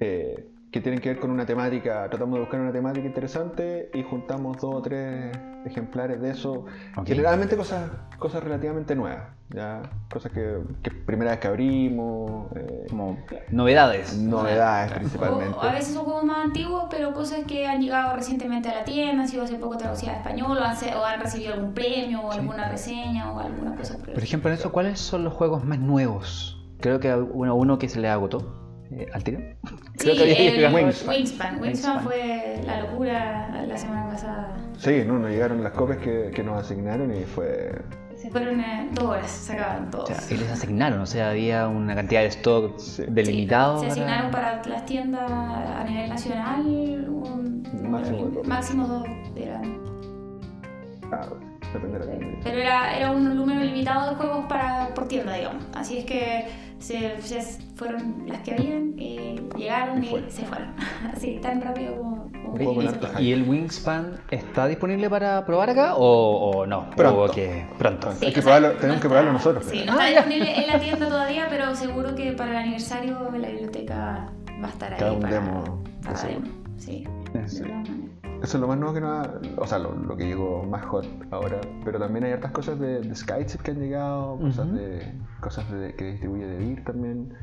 eh, 0.00 0.48
que 0.70 0.80
tienen 0.82 1.00
que 1.00 1.08
ver 1.08 1.18
con 1.18 1.30
una 1.30 1.46
temática. 1.46 2.08
Tratamos 2.10 2.34
de 2.34 2.40
buscar 2.40 2.60
una 2.60 2.72
temática 2.72 3.06
interesante 3.06 3.90
y 3.94 4.02
juntamos 4.02 4.58
dos 4.58 4.74
o 4.74 4.82
tres 4.82 5.34
ejemplares 5.64 6.20
de 6.20 6.30
eso. 6.30 6.66
Ok. 6.96 7.06
Generalmente 7.06 7.56
cosas, 7.56 7.90
cosas 8.18 8.44
relativamente 8.44 8.94
nuevas, 8.94 9.28
¿ya? 9.48 9.80
cosas 10.12 10.30
que, 10.32 10.58
que 10.82 10.90
primera 10.90 11.30
vez 11.32 11.40
que 11.40 11.48
abrimos, 11.48 12.52
eh, 12.54 12.86
Como 12.90 13.16
novedades. 13.50 14.16
novedades 14.18 14.92
O, 14.92 14.94
principalmente. 14.96 15.56
o 15.58 15.62
a 15.62 15.72
veces 15.72 15.94
son 15.94 16.04
juegos 16.04 16.24
más 16.24 16.44
antiguos, 16.44 16.84
pero 16.90 17.12
cosas 17.14 17.40
que 17.46 17.66
han 17.66 17.80
llegado 17.80 18.14
recientemente 18.14 18.68
a 18.68 18.74
la 18.80 18.84
tienda, 18.84 19.22
han 19.22 19.28
sido 19.28 19.44
hace 19.44 19.56
poco 19.56 19.78
traducidas 19.78 20.16
a 20.16 20.18
español, 20.18 20.58
o 20.58 20.62
han, 20.62 20.76
o 20.98 21.04
han 21.04 21.20
recibido 21.20 21.54
algún 21.54 21.72
premio, 21.72 22.26
o 22.26 22.32
Sí. 22.32 22.40
alguna 22.40 22.68
reseña, 22.68 23.32
o 23.32 23.40
alguna 23.40 23.74
cosa 23.74 23.96
por 23.96 24.12
Por 24.12 24.22
ejemplo, 24.22 24.50
en 24.50 24.54
eso, 24.56 24.70
¿cuáles 24.70 25.00
son 25.00 25.24
los 25.24 25.32
juegos 25.32 25.64
más 25.64 25.78
nuevos? 25.78 26.54
Creo 26.80 27.00
que 27.00 27.12
uno, 27.14 27.54
uno 27.56 27.78
que 27.78 27.88
se 27.88 28.00
le 28.00 28.08
agotó. 28.08 28.67
Eh, 28.90 29.06
¿Al 29.12 29.22
tiro? 29.22 29.38
Creo 29.98 30.14
Sí, 30.14 30.18
que 30.18 30.22
había 30.32 30.48
el 30.48 30.54
llegado- 30.56 30.76
Wingspan. 30.76 31.14
Wingspan. 31.14 31.60
Wingspan. 31.60 32.00
fue 32.00 32.62
la 32.64 32.80
locura 32.80 33.64
la 33.66 33.76
semana 33.76 34.08
pasada. 34.08 34.56
Sí, 34.78 35.02
no, 35.06 35.18
nos 35.18 35.30
llegaron 35.30 35.62
las 35.62 35.72
copias 35.72 35.98
que, 35.98 36.30
que 36.34 36.42
nos 36.42 36.62
asignaron 36.62 37.14
y 37.14 37.24
fue 37.24 37.72
Se 38.16 38.30
fueron 38.30 38.60
eh, 38.60 38.88
dos 38.94 39.04
horas, 39.04 39.30
se 39.30 39.52
acabaron 39.52 39.88
O 39.88 39.90
todos. 39.90 40.08
sea, 40.08 40.36
y 40.36 40.40
les 40.40 40.50
asignaron, 40.50 41.00
o 41.00 41.06
sea, 41.06 41.30
había 41.30 41.68
una 41.68 41.94
cantidad 41.94 42.22
de 42.22 42.28
stock 42.28 42.78
Sí. 42.78 43.04
delimitado. 43.08 43.76
Se 43.78 43.82
para- 43.88 43.92
asignaron 43.92 44.30
para 44.30 44.62
las 44.64 44.86
tiendas 44.86 45.30
a 45.30 45.84
nivel 45.84 46.08
nacional 46.08 46.60
un 47.08 47.90
Máximo 47.90 48.26
de 48.26 48.30
dos. 48.32 48.46
máximo 48.48 48.86
dos 48.88 49.06
eran. 49.36 49.78
Ah, 51.12 51.26
depende 51.72 51.98
de 51.98 52.04
la 52.06 52.10
tienda. 52.18 52.38
Pero 52.44 52.58
era, 52.58 52.96
era 52.96 53.10
un 53.10 53.36
número 53.36 53.60
limitado 53.60 54.10
de 54.10 54.16
juegos 54.16 54.46
para, 54.48 54.88
por 54.94 55.08
tienda, 55.08 55.34
digamos. 55.34 55.64
Así 55.74 55.98
es 55.98 56.04
que 56.04 56.46
se, 56.78 57.20
se 57.22 57.42
fueron 57.74 58.24
las 58.26 58.40
que 58.40 58.52
habían, 58.54 58.94
y 58.98 59.40
llegaron 59.56 60.02
Y 60.02 60.06
y, 60.06 60.10
fue. 60.10 60.30
se 60.30 60.42
fueron. 60.44 60.68
Así 61.14 61.38
tan 61.42 61.60
rápido 61.60 61.96
como, 61.96 62.30
como 62.56 62.82
Y- 62.82 62.86
harto 62.86 63.08
hype. 63.08 63.22
¿Y 63.22 63.32
el 63.32 63.48
Wingspan 63.48 64.20
está 64.30 64.66
disponible 64.66 65.10
para 65.10 65.44
probar 65.44 65.70
acá 65.70 65.94
o, 65.96 66.50
o 66.50 66.66
no? 66.66 66.90
Pronto. 66.90 67.22
¿O 67.24 67.30
que 67.30 67.66
pronto? 67.78 68.10
Hay 68.22 68.32
que 68.32 68.42
probarlo- 68.42 68.76
tenemos 68.78 69.00
que 69.02 69.08
probarlo 69.08 69.32
nosotros, 69.32 69.64
Sí, 69.66 69.82
no 69.86 69.92
Ah, 69.98 70.08
está 70.08 70.10
ya. 70.10 70.16
disponible 70.26 70.60
en 70.62 70.66
la 70.68 70.78
tienda 70.80 71.08
todavía, 71.08 71.46
pero 71.50 71.74
seguro 71.74 72.14
que 72.14 72.32
para 72.32 72.50
el 72.52 72.56
aniversario 72.58 73.18
de 73.32 73.38
la 73.38 73.48
biblioteca 73.48 74.28
va 74.62 74.66
a 74.66 74.70
estar 74.70 74.92
ahí. 74.92 74.98
Cada 75.00 75.12
un 75.12 75.20
para, 75.20 75.34
demo, 75.34 75.82
para 76.04 76.22
demo, 76.22 76.46
Sí. 76.76 77.04
Sí. 77.04 77.04
de 77.32 77.40
todas 77.40 77.60
maneras. 77.60 77.88
Eso 78.42 78.56
es 78.56 78.60
lo 78.60 78.68
más 78.68 78.78
nuevo 78.78 78.94
que 78.94 79.00
no 79.00 79.08
ha, 79.10 79.32
o 79.56 79.66
sea, 79.66 79.78
lo, 79.78 79.94
lo 79.94 80.16
que 80.16 80.26
llegó 80.26 80.62
más 80.64 80.84
hot 80.86 81.06
ahora. 81.30 81.60
Pero 81.84 81.98
también 81.98 82.24
hay 82.24 82.32
hartas 82.32 82.52
cosas 82.52 82.78
de, 82.78 83.00
de 83.00 83.14
SkyChip 83.14 83.62
que 83.62 83.70
han 83.72 83.80
llegado, 83.80 84.38
cosas 84.38 84.72
de 84.72 85.12
cosas 85.40 85.70
de, 85.70 85.94
que 85.94 86.04
distribuye 86.12 86.46
DeVir 86.46 86.84
también. 86.84 87.34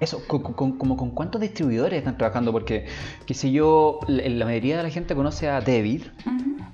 Eso, 0.00 0.20
con, 0.26 0.42
con- 0.42 0.76
como 0.78 0.96
con 0.96 1.10
cuántos 1.12 1.40
distribuidores 1.40 1.98
están 1.98 2.18
trabajando, 2.18 2.52
porque, 2.52 2.86
qué 3.26 3.34
sé 3.34 3.52
yo, 3.52 4.00
la, 4.08 4.28
la 4.28 4.44
mayoría 4.44 4.76
de 4.78 4.82
la 4.82 4.90
gente 4.90 5.14
conoce 5.14 5.48
a 5.48 5.60
David, 5.60 6.02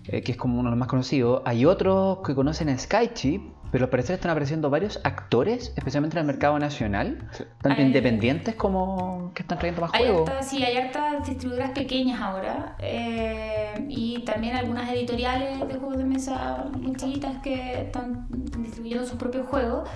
eh, 0.09 0.23
que 0.23 0.33
es 0.33 0.39
como 0.39 0.55
uno 0.59 0.69
de 0.69 0.71
los 0.71 0.79
más 0.79 0.89
conocidos. 0.89 1.43
Hay 1.45 1.67
otros 1.67 2.19
que 2.27 2.35
conocen 2.35 2.69
a 2.71 2.79
Skychip, 2.79 3.43
pero 3.71 3.85
al 3.85 3.91
parecer 3.91 4.15
están 4.15 4.31
apareciendo 4.31 4.71
varios 4.71 5.01
actores, 5.05 5.73
especialmente 5.77 6.17
en 6.17 6.23
el 6.23 6.27
mercado 6.27 6.59
nacional, 6.59 7.29
Sí. 7.33 7.45
tanto 7.63 7.81
Hay- 7.81 7.87
independientes 7.87 8.55
como 8.55 9.33
que 9.35 9.43
están 9.43 9.59
trayendo 9.59 9.83
más 9.83 9.91
juegos. 9.91 10.31
sí, 10.43 10.63
hay 10.65 10.77
hartas 10.77 11.27
distribuidoras 11.27 11.71
pequeñas 11.73 12.21
ahora 12.21 12.75
eh, 12.79 13.87
y 13.89 14.23
también 14.25 14.57
algunas 14.57 14.91
editoriales 14.91 15.59
de 15.61 15.75
juegos 15.75 15.97
de 15.99 16.05
mesa 16.05 16.65
muy 16.79 16.95
chiquitas 16.97 17.39
que 17.43 17.83
están 17.83 18.27
distribuyendo 18.59 19.07
sus 19.07 19.17
propios 19.19 19.47
juegos. 19.47 19.89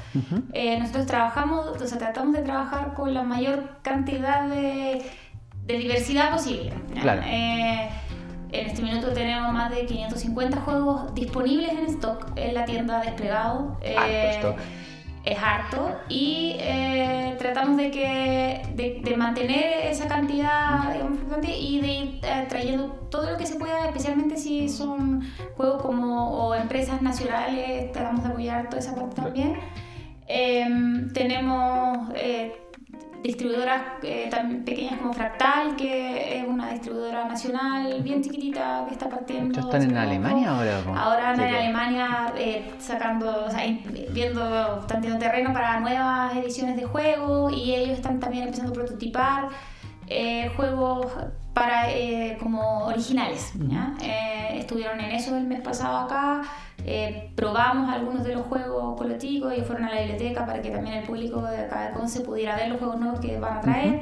Eh, 0.52 0.78
nosotros 0.78 1.06
trabajamos, 1.06 1.66
o 1.66 1.86
sea, 1.86 1.98
tratamos 1.98 2.34
de 2.34 2.42
trabajar 2.42 2.94
con 2.94 3.12
la 3.14 3.22
mayor 3.22 3.78
cantidad 3.82 4.48
de, 4.48 5.02
de 5.66 5.78
diversidad 5.78 6.30
posible. 6.32 6.72
Claro. 7.00 7.22
Eh, 7.24 7.88
en 8.60 8.66
este 8.66 8.82
minuto 8.82 9.08
tenemos 9.12 9.52
más 9.52 9.70
de 9.70 9.86
550 9.86 10.60
juegos 10.60 11.14
disponibles 11.14 11.70
en 11.70 11.86
stock 11.86 12.32
en 12.36 12.54
la 12.54 12.64
tienda 12.64 13.00
desplegado. 13.00 13.78
Eh, 13.82 13.96
Harto 13.96 14.48
stock. 14.48 14.58
es 15.24 15.38
harto 15.38 15.90
y 16.08 16.56
eh, 16.60 17.34
tratamos 17.38 17.76
de 17.76 17.90
que 17.90 18.62
de, 18.74 19.00
de 19.02 19.16
mantener 19.16 19.86
esa 19.86 20.06
cantidad 20.06 20.92
digamos, 20.92 21.18
y 21.42 21.80
de 21.80 21.88
ir 21.88 22.20
eh, 22.22 22.46
trayendo 22.48 22.88
todo 23.10 23.30
lo 23.30 23.36
que 23.36 23.46
se 23.46 23.58
pueda 23.58 23.86
especialmente 23.86 24.36
si 24.36 24.68
son 24.68 25.22
juegos 25.56 25.82
como 25.82 26.30
o 26.30 26.54
empresas 26.54 27.02
nacionales 27.02 27.90
tratamos 27.92 28.22
de 28.22 28.30
apoyar 28.30 28.68
toda 28.68 28.80
esa 28.80 28.94
parte 28.94 29.16
también 29.16 29.58
Em, 30.26 31.12
tenemos 31.12 32.10
eh, 32.14 32.54
distribuidoras 33.24 33.82
eh, 34.02 34.28
también 34.30 34.64
pequeñas 34.64 34.98
como 35.00 35.14
Fractal 35.14 35.76
que 35.76 36.38
es 36.40 36.46
una 36.46 36.70
distribuidora 36.72 37.24
nacional 37.24 38.02
bien 38.02 38.22
chiquitita 38.22 38.84
que 38.86 38.92
está 38.92 39.08
partiendo 39.08 39.54
¿Ya 39.54 39.60
están 39.62 39.82
en. 39.82 39.96
Alemania 39.96 40.50
ahora? 40.50 40.80
po? 40.84 40.90
Ahora 40.94 41.30
andan 41.30 41.48
Sí, 41.48 41.54
en. 41.54 41.60
Alemania 41.62 42.32
eh, 42.36 42.70
sacando, 42.78 43.46
o 43.46 43.50
sea, 43.50 43.62
viendo, 44.10 44.80
están 44.80 45.00
teniendo 45.00 45.18
terreno 45.18 45.54
para 45.54 45.80
nuevas 45.80 46.36
ediciones 46.36 46.76
de 46.76 46.84
juegos 46.84 47.52
y 47.54 47.74
ellos 47.74 47.96
están 47.96 48.20
también 48.20 48.44
empezando 48.44 48.72
a 48.72 48.74
prototipar 48.74 49.48
eh, 50.06 50.50
juegos 50.54 51.06
para 51.54 51.90
eh, 51.90 52.36
como 52.42 52.84
originales. 52.86 53.52
¿ya? 53.56 53.94
Eh, 54.02 54.58
estuvieron 54.58 55.00
en 55.00 55.12
eso 55.12 55.34
el 55.36 55.44
mes 55.44 55.62
pasado 55.62 55.96
acá, 55.98 56.42
eh, 56.84 57.30
probamos 57.34 57.90
algunos 57.90 58.24
de 58.24 58.34
los 58.34 58.46
juegos 58.46 58.96
con 58.96 59.08
los 59.08 59.18
chicos, 59.18 59.52
ellos 59.52 59.66
fueron 59.66 59.84
a 59.86 59.94
la 59.94 60.00
biblioteca 60.00 60.44
para 60.46 60.60
que 60.60 60.70
también 60.70 60.96
el 60.96 61.04
público 61.04 61.42
de 61.42 61.58
acá 61.58 61.88
de 61.88 61.94
Conce 61.94 62.20
pudiera 62.20 62.56
ver 62.56 62.68
los 62.68 62.78
juegos 62.78 63.00
nuevos 63.00 63.20
que 63.20 63.38
van 63.38 63.56
a 63.58 63.60
traer. 63.60 64.00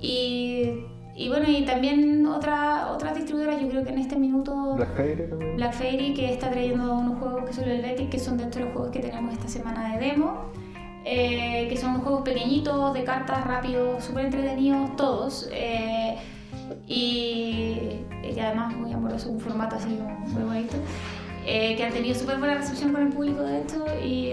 y, 0.00 0.70
y 1.16 1.28
bueno, 1.28 1.46
y 1.48 1.64
también 1.64 2.26
otra, 2.26 2.90
otras 2.92 3.14
distribuidoras, 3.14 3.60
yo 3.60 3.68
creo 3.68 3.84
que 3.84 3.90
en 3.90 3.98
este 3.98 4.16
minuto... 4.16 4.74
Black 4.74 4.96
Fairy 4.96 5.28
también. 5.28 5.56
Black 5.56 5.72
Fairy 5.72 6.14
que 6.14 6.32
está 6.32 6.50
trayendo 6.50 6.94
unos 6.94 7.18
juegos 7.18 7.44
que 7.44 7.52
son 7.52 7.64
el 7.64 7.80
Helvetic, 7.84 8.10
que 8.10 8.18
son 8.18 8.36
dentro 8.36 8.60
de 8.60 8.66
los 8.66 8.74
juegos 8.74 8.92
que 8.92 9.00
tenemos 9.00 9.32
esta 9.32 9.48
semana 9.48 9.96
de 9.96 10.06
demo, 10.06 10.50
eh, 11.04 11.66
que 11.68 11.76
son 11.76 11.90
unos 11.90 12.02
juegos 12.02 12.22
pequeñitos, 12.22 12.94
de 12.94 13.04
cartas, 13.04 13.44
rápidos, 13.46 14.04
súper 14.04 14.26
entretenidos 14.26 14.96
todos. 14.96 15.48
eh, 15.52 16.16
y, 16.86 18.00
y 18.22 18.40
además 18.40 18.74
muy 18.74 18.92
amoroso, 18.92 19.30
un 19.30 19.38
formato 19.40 19.76
así 19.76 19.98
muy 20.28 20.42
bonito, 20.42 20.76
eh, 21.46 21.74
que 21.76 21.84
han 21.84 21.92
tenido 21.92 22.14
súper 22.14 22.38
buena 22.38 22.54
recepción 22.54 22.92
con 22.92 23.02
el 23.02 23.08
público 23.12 23.42
de 23.42 23.60
esto 23.60 23.84
y 24.04 24.30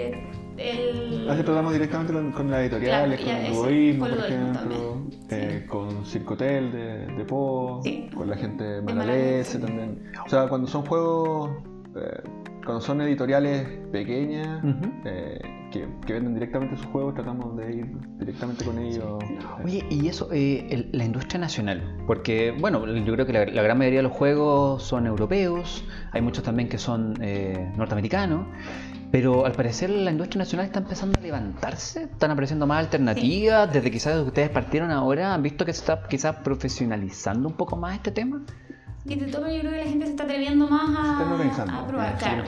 el... 0.58 1.28
Así 1.30 1.44
tratamos 1.44 1.74
directamente 1.74 2.14
con, 2.14 2.32
con 2.32 2.52
las 2.52 2.62
editoriales, 2.62 3.20
Claro, 3.20 3.38
con 3.40 3.46
ese, 3.46 3.54
Ludoísmo, 3.56 4.08
por 4.08 4.18
ejemplo, 4.20 5.02
eh, 5.30 5.66
con 5.68 6.06
Circotel 6.06 6.72
de, 6.72 7.06
de 7.08 7.26
Po, 7.26 7.82
Sí. 7.84 8.10
con 8.16 8.30
la 8.30 8.38
gente 8.38 8.64
de 8.64 8.82
Malalese. 8.82 9.58
también. 9.60 10.12
O 10.26 10.30
sea, 10.30 10.48
cuando 10.48 10.68
son 10.68 10.86
juegos, 10.86 11.50
eh, 11.96 12.22
cuando 12.64 12.82
son 12.82 13.02
editoriales 13.02 13.68
pequeñas 13.92 14.64
eh, 15.06 15.40
que, 15.72 15.88
que 16.06 16.14
venden 16.14 16.34
directamente 16.36 16.78
sus 16.78 16.86
juegos, 16.88 17.16
tratamos 17.16 17.58
de 17.58 17.74
ir 17.76 17.86
directamente 18.20 18.64
con 18.64 18.78
ellos. 18.78 19.24
Oye, 19.64 19.84
y 19.90 20.08
eso, 20.08 20.30
eh, 20.32 20.68
el- 20.70 20.90
la 20.92 21.06
industria 21.06 21.40
nacional, 21.40 21.98
porque, 22.06 22.52
bueno, 22.60 22.86
yo 22.86 23.14
creo 23.14 23.26
que 23.26 23.34
la, 23.34 23.46
la 23.46 23.62
gran 23.64 23.78
mayoría 23.78 24.00
de 24.00 24.04
los 24.04 24.12
juegos 24.12 24.84
son 24.84 25.08
europeos, 25.08 25.84
hay 26.12 26.22
muchos 26.22 26.44
también 26.44 26.70
que 26.70 26.78
son 26.78 27.16
eh, 27.22 27.72
norteamericanos, 27.78 28.46
pero 29.12 29.46
al 29.46 29.52
parecer 29.54 29.90
la 29.90 30.12
industria 30.12 30.40
nacional 30.40 30.68
está 30.68 30.80
empezando 30.80 31.18
a 31.20 31.22
levantarse, 31.22 32.04
están 32.04 32.32
apareciendo 32.32 32.68
más 32.68 32.80
alternativas, 32.80 33.72
desde 33.74 33.90
quizás 33.92 34.14
desde 34.14 34.24
que 34.24 34.28
ustedes 34.30 34.50
partieron 34.52 34.92
ahora, 34.92 35.34
han 35.34 35.42
visto 35.44 35.66
que 35.66 35.74
se 35.74 35.80
está 35.80 36.04
quizás 36.08 36.36
profesionalizando 36.38 37.50
un 37.50 37.56
poco 37.56 37.76
más 37.76 37.96
este 37.96 38.12
tema. 38.12 38.42
Y 39.06 39.16
de 39.16 39.28
todo 39.32 39.50
yo 39.52 39.60
creo 39.62 39.72
que 39.72 39.78
la 39.80 39.84
gente 39.90 40.06
se 40.06 40.12
está 40.12 40.24
atreviendo 40.24 40.68
más 40.68 40.96
a, 40.98 41.22
a 41.80 41.88
probar. 41.88 42.18
claro. 42.18 42.44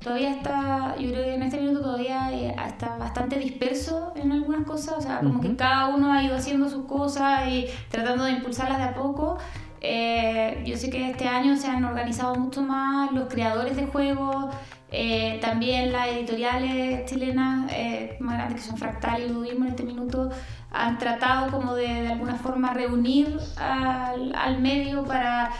Todavía 0.00 0.30
está, 0.30 0.94
yo 0.96 1.10
creo 1.10 1.24
que 1.24 1.34
en 1.34 1.42
este 1.42 1.60
minuto 1.60 1.80
todavía 1.80 2.32
eh, 2.32 2.54
está 2.68 2.96
bastante 2.98 3.36
disperso 3.36 4.12
en 4.14 4.30
algunas 4.30 4.64
cosas, 4.64 4.94
o 4.98 5.00
sea, 5.00 5.18
como 5.18 5.40
Ujú. 5.40 5.42
que 5.42 5.56
cada 5.56 5.88
uno 5.88 6.12
ha 6.12 6.22
ido 6.22 6.36
haciendo 6.36 6.68
sus 6.68 6.84
cosas 6.86 7.48
y 7.48 7.66
tratando 7.90 8.22
de 8.24 8.30
impulsarlas 8.32 8.78
de 8.78 8.84
a 8.84 8.94
poco. 8.94 9.38
Eh, 9.80 10.62
yo 10.64 10.76
sé 10.76 10.88
que 10.90 11.10
este 11.10 11.26
año 11.26 11.56
se 11.56 11.66
han 11.68 11.84
organizado 11.84 12.36
mucho 12.36 12.62
más 12.62 13.10
los 13.12 13.28
creadores 13.28 13.76
de 13.76 13.86
juegos, 13.86 14.54
eh, 14.90 15.38
también 15.42 15.92
las 15.92 16.08
editoriales 16.08 17.04
chilenas 17.10 17.70
eh, 17.72 18.16
más 18.20 18.34
grandes 18.36 18.62
que 18.62 18.66
son 18.68 18.78
Fractal 18.78 19.22
y 19.22 19.28
Ludismo 19.28 19.64
en 19.64 19.70
este 19.70 19.82
minuto 19.82 20.30
han 20.70 20.98
tratado 20.98 21.50
como 21.50 21.74
de, 21.74 21.86
de 22.02 22.08
alguna 22.12 22.34
forma 22.36 22.72
reunir 22.72 23.38
al, 23.58 24.34
al 24.34 24.60
medio 24.60 25.02
para, 25.04 25.50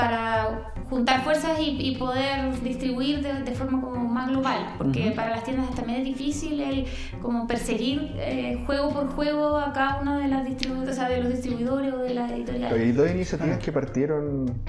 para 0.00 0.72
juntar 0.88 1.22
fuerzas 1.22 1.60
y, 1.60 1.76
y 1.80 1.96
poder 1.96 2.60
distribuir 2.62 3.22
de, 3.22 3.32
de 3.44 3.52
forma 3.52 3.80
como 3.80 4.08
más 4.08 4.28
global, 4.28 4.74
porque 4.78 5.12
para 5.14 5.30
las 5.30 5.44
tiendas 5.44 5.70
también 5.74 6.00
es 6.00 6.04
difícil 6.04 6.60
el 6.60 6.86
como 7.22 7.46
perseguir 7.46 8.12
eh, 8.16 8.62
juego 8.66 8.90
por 8.90 9.08
juego 9.14 9.56
a 9.58 9.72
cada 9.72 10.00
una 10.00 10.18
de 10.18 10.28
las 10.28 10.44
distribuidoras, 10.44 10.96
o 10.96 11.00
sea, 11.00 11.08
de 11.08 11.22
los 11.22 11.32
distribuidores 11.32 11.92
o 11.92 11.98
de 11.98 12.14
las 12.14 12.30
editoriales. 12.32 12.80
Hay 12.80 12.92
dos 12.92 13.10
iniciativas 13.10 13.58
que 13.58 13.72
partieron 13.72 14.62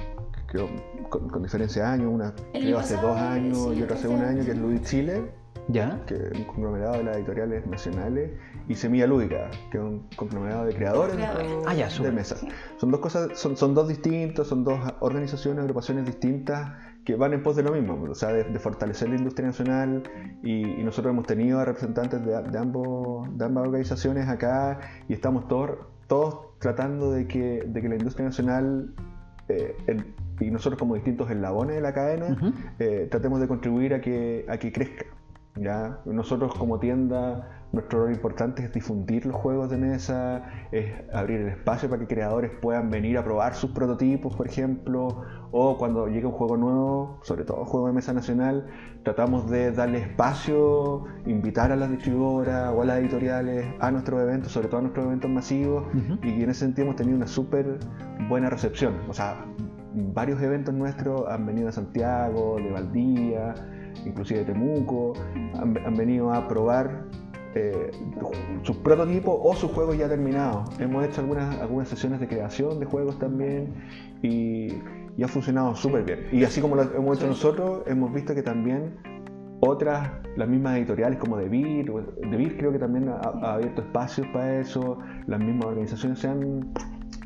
creo, 0.46 0.68
con, 1.08 1.28
con 1.28 1.42
diferencia 1.42 1.82
de 1.82 1.88
años, 1.88 2.12
una 2.12 2.34
creo 2.52 2.78
hace 2.78 2.96
dos 2.96 3.16
años 3.16 3.58
sí, 3.72 3.78
y 3.78 3.82
otra 3.82 3.96
hace 3.96 4.08
un 4.08 4.22
año, 4.22 4.44
que 4.44 4.52
es. 4.52 4.58
Ludit 4.58 4.84
Chile, 4.84 5.32
¿Ya? 5.68 6.00
que 6.06 6.14
es 6.14 6.32
un 6.38 6.44
conglomerado 6.44 6.94
de 6.98 7.04
las 7.04 7.16
editoriales 7.16 7.66
nacionales, 7.66 8.30
y 8.68 8.74
Semilla 8.74 9.06
Lúdica, 9.06 9.50
que 9.70 9.78
es 9.78 9.84
un 9.84 10.08
conglomerado 10.16 10.64
de 10.66 10.74
creadores 10.74 11.16
de 11.16 11.24
Ah, 11.66 11.74
ya, 11.74 11.84
de 11.86 11.90
súper. 11.90 12.12
mesa. 12.12 12.36
Son 12.78 12.90
dos 12.90 13.00
cosas, 13.00 13.38
son, 13.38 13.56
son 13.56 13.74
dos 13.74 13.88
distintos, 13.88 14.48
son 14.48 14.64
dos 14.64 14.78
organizaciones, 15.00 15.60
agrupaciones 15.60 16.04
distintas 16.06 16.72
que 17.04 17.16
van 17.16 17.32
en 17.32 17.42
pos 17.42 17.56
de 17.56 17.62
lo 17.64 17.72
mismo, 17.72 18.00
o 18.08 18.14
sea, 18.14 18.30
de, 18.32 18.44
de 18.44 18.58
fortalecer 18.60 19.08
la 19.08 19.16
industria 19.16 19.46
nacional 19.48 20.04
y, 20.42 20.80
y 20.80 20.84
nosotros 20.84 21.12
hemos 21.12 21.26
tenido 21.26 21.58
a 21.58 21.64
representantes 21.64 22.24
de, 22.24 22.40
de 22.42 22.58
ambos, 22.58 23.28
de 23.36 23.44
ambas 23.44 23.66
organizaciones 23.66 24.28
acá 24.28 24.78
y 25.08 25.12
estamos 25.12 25.48
todos, 25.48 25.78
todos 26.06 26.58
tratando 26.60 27.10
de 27.12 27.26
que, 27.26 27.64
de 27.66 27.82
que 27.82 27.88
la 27.88 27.96
industria 27.96 28.26
nacional 28.26 28.94
eh, 29.48 29.76
en- 29.88 30.14
y 30.40 30.50
nosotros 30.50 30.78
como 30.78 30.94
distintos 30.94 31.30
eslabones 31.30 31.76
de 31.76 31.82
la 31.82 31.92
cadena 31.92 32.36
eh, 32.78 33.06
tratemos 33.10 33.40
de 33.40 33.48
contribuir 33.48 33.94
a 33.94 34.00
que, 34.00 34.44
a 34.48 34.56
que 34.58 34.72
crezca. 34.72 35.06
¿Ya? 35.56 36.00
Nosotros 36.04 36.54
como 36.54 36.78
tienda, 36.78 37.66
nuestro 37.72 38.04
rol 38.04 38.12
importante 38.12 38.64
es 38.64 38.72
difundir 38.72 39.26
los 39.26 39.36
juegos 39.36 39.70
de 39.70 39.76
mesa, 39.76 40.44
es 40.72 40.92
abrir 41.12 41.40
el 41.40 41.48
espacio 41.48 41.88
para 41.88 42.00
que 42.00 42.06
creadores 42.06 42.50
puedan 42.60 42.90
venir 42.90 43.18
a 43.18 43.24
probar 43.24 43.54
sus 43.54 43.70
prototipos, 43.70 44.34
por 44.34 44.46
ejemplo, 44.46 45.22
o 45.50 45.76
cuando 45.76 46.08
llegue 46.08 46.26
un 46.26 46.32
juego 46.32 46.56
nuevo, 46.56 47.18
sobre 47.22 47.44
todo 47.44 47.58
un 47.58 47.66
juego 47.66 47.86
de 47.86 47.92
mesa 47.92 48.12
nacional, 48.12 48.66
tratamos 49.02 49.50
de 49.50 49.72
darle 49.72 49.98
espacio, 49.98 51.04
invitar 51.26 51.72
a 51.72 51.76
las 51.76 51.90
distribuidoras 51.90 52.72
o 52.74 52.82
a 52.82 52.84
las 52.84 52.98
editoriales 52.98 53.66
a 53.80 53.90
nuestros 53.90 54.20
eventos, 54.20 54.52
sobre 54.52 54.68
todo 54.68 54.78
a 54.78 54.82
nuestros 54.82 55.06
eventos 55.06 55.30
masivos, 55.30 55.84
y 56.22 56.42
en 56.42 56.50
ese 56.50 56.60
sentido 56.60 56.86
hemos 56.86 56.96
tenido 56.96 57.16
una 57.16 57.26
súper 57.26 57.78
buena 58.28 58.48
recepción. 58.48 58.94
O 59.08 59.14
sea, 59.14 59.44
varios 59.94 60.40
eventos 60.40 60.74
nuestros 60.74 61.28
han 61.28 61.44
venido 61.46 61.68
a 61.68 61.72
Santiago, 61.72 62.56
de 62.56 62.70
Valdivia, 62.70 63.54
inclusive 64.04 64.40
de 64.40 64.46
Temuco, 64.46 65.14
han, 65.54 65.76
han 65.78 65.94
venido 65.96 66.32
a 66.32 66.46
probar 66.48 67.06
eh, 67.54 67.90
sus 68.62 68.76
prototipos 68.78 69.38
o 69.42 69.54
sus 69.54 69.70
juegos 69.72 69.98
ya 69.98 70.08
terminados. 70.08 70.68
Hemos 70.80 71.04
hecho 71.04 71.20
algunas, 71.20 71.58
algunas 71.60 71.88
sesiones 71.88 72.20
de 72.20 72.28
creación 72.28 72.80
de 72.80 72.86
juegos 72.86 73.18
también 73.18 73.74
y, 74.22 74.68
y 75.16 75.22
ha 75.22 75.28
funcionado 75.28 75.74
súper 75.74 76.04
bien. 76.04 76.20
Y 76.32 76.44
así 76.44 76.60
como 76.60 76.76
lo 76.76 76.82
hemos 76.82 77.18
hecho 77.18 77.26
nosotros, 77.26 77.82
hemos 77.86 78.12
visto 78.12 78.34
que 78.34 78.42
también 78.42 78.96
otras, 79.60 80.10
las 80.36 80.48
mismas 80.48 80.76
editoriales 80.78 81.18
como 81.18 81.36
DeVir 81.36 81.86
creo 82.58 82.72
que 82.72 82.78
también 82.78 83.08
ha, 83.08 83.20
ha 83.20 83.54
abierto 83.54 83.82
espacios 83.82 84.26
para 84.32 84.58
eso, 84.58 84.98
las 85.26 85.38
mismas 85.38 85.66
organizaciones 85.66 86.18
se 86.18 86.28
han, 86.28 86.72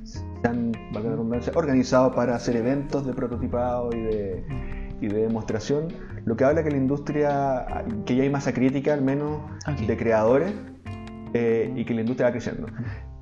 se 0.04 0.48
han 0.48 0.72
valga 0.92 1.10
la 1.10 1.16
redundancia, 1.16 1.52
organizado 1.56 2.14
para 2.14 2.34
hacer 2.34 2.56
eventos 2.56 3.06
de 3.06 3.14
prototipado 3.14 3.90
y 3.94 4.00
de, 4.00 4.44
y 5.00 5.08
de 5.08 5.22
demostración, 5.22 5.88
lo 6.26 6.36
que 6.36 6.44
habla 6.44 6.62
que 6.62 6.70
la 6.70 6.76
industria, 6.76 7.84
que 8.04 8.14
ya 8.16 8.22
hay 8.24 8.30
masa 8.30 8.52
crítica 8.52 8.92
al 8.92 9.00
menos 9.00 9.40
Ok. 9.66 9.78
de 9.86 9.96
creadores 9.96 10.52
eh, 11.32 11.72
y 11.74 11.84
que 11.84 11.94
la 11.94 12.00
industria 12.02 12.26
va 12.28 12.32
creciendo. 12.32 12.66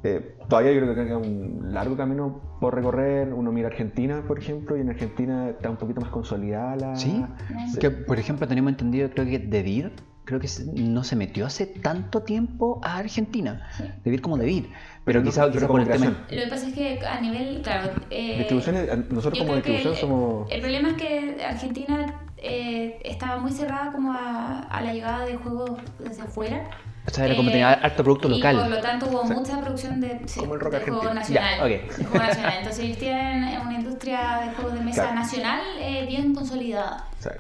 Eh, 0.03 0.37
todavía 0.49 0.73
yo 0.73 0.81
creo 0.83 0.95
que 0.95 1.05
queda 1.05 1.17
un 1.19 1.73
largo 1.73 1.97
camino 1.97 2.41
por 2.61 2.75
recorrer. 2.75 3.33
Uno 3.33 3.53
mira 3.53 3.69
Argentina, 3.69 4.23
por 4.27 4.39
ejemplo, 4.39 4.77
y 4.77 4.81
en 4.81 4.91
Argentina 4.91 5.49
está 5.51 5.71
un 5.71 5.77
poquito 5.77 6.01
más 6.01 6.11
consolidada 6.11 6.77
la... 6.77 6.97
¿Sí? 6.97 7.25
Sí. 7.73 7.79
Que, 7.79 7.91
por 7.91 8.19
ejemplo, 8.19 8.47
tenemos 8.49 8.71
entendido, 8.73 9.09
creo 9.11 9.25
que 9.27 9.39
DeVir, 9.39 9.93
creo 10.27 10.41
que 10.41 10.49
no 10.77 11.05
se 11.05 11.17
metió 11.17 11.47
hace 11.47 11.65
tanto 11.67 12.23
tiempo 12.23 12.81
a 12.85 12.99
Argentina. 12.99 13.67
Sí. 13.77 13.85
DeVir 14.05 14.21
como 14.21 14.37
DeVir. 14.37 14.69
Pero, 15.07 15.21
no- 15.21 15.27
quizá, 15.27 15.43
pero 15.43 15.53
quizá 15.55 15.67
por 15.69 15.81
el 15.81 15.89
tema... 15.89 16.07
Lo 16.31 16.43
que 16.43 16.49
pasa 16.49 16.69
es 16.69 16.75
que 16.75 17.01
a 17.07 17.21
nivel, 17.23 17.63
claro. 17.63 17.91
eh, 18.11 18.39
Distribuciones, 18.39 19.11
nosotros 19.11 19.39
como 19.39 19.55
distribución 19.55 19.93
el- 19.95 19.99
somos... 19.99 20.51
El 20.53 20.61
problema 20.61 20.89
es 20.91 20.95
que 20.97 21.37
Argentina 21.47 22.21
eh, 22.45 23.01
estaba 23.05 23.39
muy 23.41 23.51
cerrada 23.53 23.91
como 23.93 24.13
a, 24.13 24.61
a 24.61 24.81
la 24.83 24.93
llegada 24.93 25.25
de 25.27 25.37
juegos 25.37 25.73
desde 25.99 26.23
afuera. 26.23 26.69
O 27.07 27.11
sea, 27.11 27.27
era 27.27 27.37
como 27.37 27.49
Eh, 27.51 27.53
tenía 27.53 27.73
harto 27.73 28.03
producto 28.03 28.29
y 28.29 28.37
local. 28.37 28.57
por 28.61 28.69
lo 28.69 28.81
tanto 28.81 29.07
hubo 29.07 29.27
Sí. 29.27 29.35
mucha 29.35 29.61
producción 29.61 30.01
de, 30.01 30.21
sí, 30.27 30.41
Como 30.41 30.55
el 30.55 30.61
rock 30.61 30.73
de 30.75 30.81
juego 30.81 31.13
nacional. 31.15 31.59
Ya, 31.59 31.63
ok. 31.65 31.69
de 31.99 32.05
juego 32.05 32.19
nacional. 32.27 32.55
Entonces 32.59 32.85
ellos 32.85 32.99
tienen 32.99 33.61
una 33.61 33.75
industria 33.75 34.41
de 34.47 34.55
juegos 34.55 34.75
de 34.75 34.81
mesa 34.81 35.03
Claro. 35.03 35.17
nacional 35.21 35.61
eh, 35.81 36.07
bien 36.07 36.35
consolidada. 36.35 37.07
o 37.19 37.23
sea, 37.23 37.33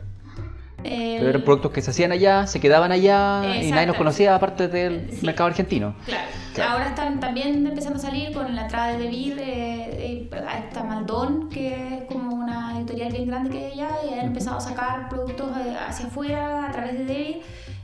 El- 0.84 1.18
Pero 1.18 1.30
eran 1.30 1.42
productos 1.42 1.72
que 1.72 1.82
se 1.82 1.90
hacían 1.90 2.12
allá, 2.12 2.46
se 2.46 2.60
quedaban 2.60 2.92
allá 2.92 3.40
y 3.44 3.48
nadie 3.48 3.62
los 3.62 3.70
Exacto. 3.72 3.98
conocía 3.98 4.34
aparte 4.34 4.68
del 4.68 5.10
Sí. 5.10 5.24
mercado 5.26 5.48
argentino. 5.48 5.94
Claro. 6.04 6.24
Claro. 6.54 6.72
Ahora 6.72 6.88
están 6.90 7.18
también 7.18 7.66
empezando 7.66 7.98
a 7.98 8.02
salir 8.02 8.32
con 8.32 8.54
la 8.54 8.62
entrada 8.62 8.92
de 8.92 8.98
DeVir, 8.98 9.38
eh, 9.40 10.28
eh, 10.30 10.30
está 10.68 10.84
Maldón, 10.84 11.48
que 11.48 11.74
es 11.98 12.04
como 12.04 12.32
una 12.36 12.78
editorial 12.78 13.10
bien 13.10 13.26
grande 13.26 13.50
que 13.50 13.58
hay 13.66 13.72
allá, 13.72 13.88
y 14.08 14.18
han 14.18 14.26
empezado 14.26 14.58
a 14.58 14.60
sacar 14.60 15.08
productos 15.08 15.48
eh, 15.56 15.74
hacia 15.88 16.06
afuera 16.06 16.68
a 16.68 16.70
través 16.70 16.98
de 16.98 17.04
DeVir. 17.06 17.42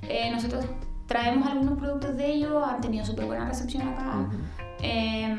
Eh, 0.08 0.30
nosotros 0.30 0.64
traemos 1.06 1.48
algunos 1.48 1.78
productos 1.78 2.16
de 2.16 2.26
ellos, 2.32 2.62
han 2.64 2.80
tenido 2.80 3.04
súper 3.04 3.24
buena 3.24 3.46
recepción 3.48 3.88
acá. 3.88 4.28
Eh, 4.82 5.36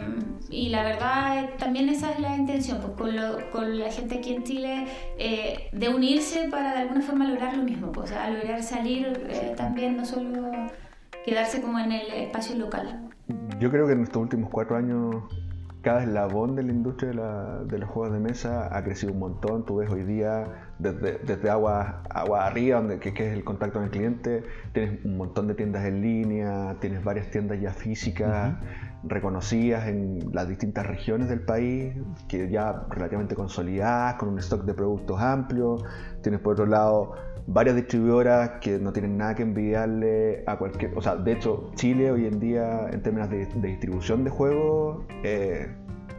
y 0.50 0.70
la 0.70 0.84
verdad, 0.84 1.44
eh, 1.46 1.50
también 1.58 1.90
esa 1.90 2.12
es 2.12 2.20
la 2.20 2.36
intención, 2.36 2.80
pues 2.82 2.94
con, 2.94 3.16
lo- 3.16 3.50
con 3.52 3.80
la 3.80 3.90
gente 3.92 4.18
aquí 4.18 4.34
en 4.36 4.44
Chile, 4.44 4.86
eh, 5.18 5.70
de 5.72 5.90
unirse 5.90 6.48
para 6.50 6.74
de 6.74 6.80
alguna 6.82 7.02
forma 7.02 7.26
lograr 7.28 7.56
lo 7.56 7.64
mismo, 7.64 7.92
pues, 7.92 8.12
o 8.12 8.14
sea, 8.14 8.30
lograr 8.30 8.62
salir 8.64 9.08
eh, 9.30 9.54
también, 9.56 9.96
no 9.98 10.06
solo 10.06 10.52
quedarse 11.26 11.62
como 11.62 11.80
en 11.80 11.92
el 11.92 12.12
espacio 12.12 12.56
local. 12.58 13.10
Yo 13.60 13.70
creo 13.72 13.88
que 13.88 13.94
en 13.94 14.04
estos 14.04 14.22
últimos 14.22 14.50
cuatro 14.50 14.76
años 14.76 15.16
cada 15.82 16.04
eslabón 16.04 16.56
de 16.56 16.62
la 16.64 16.72
industria 16.72 17.10
de, 17.10 17.16
la- 17.16 17.60
de 17.64 17.80
los 17.80 17.90
juegos 17.90 18.14
de 18.14 18.20
mesa 18.20 18.76
ha 18.76 18.84
crecido 18.84 19.14
un 19.14 19.20
montón. 19.20 19.66
Tú 19.66 19.78
ves 19.78 19.90
hoy 19.90 20.04
día 20.04 20.74
desde, 20.78 21.18
desde 21.20 21.50
agua, 21.50 22.04
agua 22.10 22.46
arriba, 22.46 22.78
donde, 22.80 23.00
que, 23.00 23.14
que 23.16 23.28
es 23.28 23.34
el 23.34 23.44
contacto 23.44 23.76
con 23.80 23.86
el 23.86 23.90
cliente, 23.90 24.44
tienes 24.74 25.04
un 25.06 25.18
montón 25.18 25.48
de 25.48 25.56
tiendas 25.56 25.86
en 25.86 26.02
línea, 26.02 26.76
tienes 26.82 27.04
varias 27.04 27.32
tiendas 27.32 27.60
ya 27.60 27.72
físicas 27.72 28.56
reconocidas 29.04 29.88
en 29.88 30.20
las 30.32 30.48
distintas 30.48 30.86
regiones 30.86 31.30
del 31.30 31.42
país, 31.42 31.94
que 32.28 32.50
ya 32.50 32.84
relativamente 32.90 33.36
consolidadas, 33.36 34.16
con 34.16 34.30
un 34.30 34.40
stock 34.40 34.64
de 34.64 34.74
productos 34.74 35.20
amplio. 35.20 35.78
Tienes 36.22 36.40
por 36.42 36.54
otro 36.54 36.66
lado 36.66 37.14
varias 37.48 37.76
distribuidoras 37.76 38.52
que 38.62 38.80
no 38.80 38.94
tienen 38.94 39.18
nada 39.18 39.36
que 39.36 39.44
envidiarle 39.44 40.44
a 40.46 40.58
cualquier... 40.58 40.98
O 40.98 41.02
sea, 41.02 41.16
de 41.16 41.34
hecho, 41.34 41.72
Chile 41.76 42.12
hoy 42.12 42.26
en 42.26 42.40
día, 42.40 42.90
en 42.92 43.02
términos 43.02 43.30
de, 43.30 43.46
distribución 43.62 44.24
de 44.24 44.30
juegos, 44.30 45.04
eh, 45.24 45.68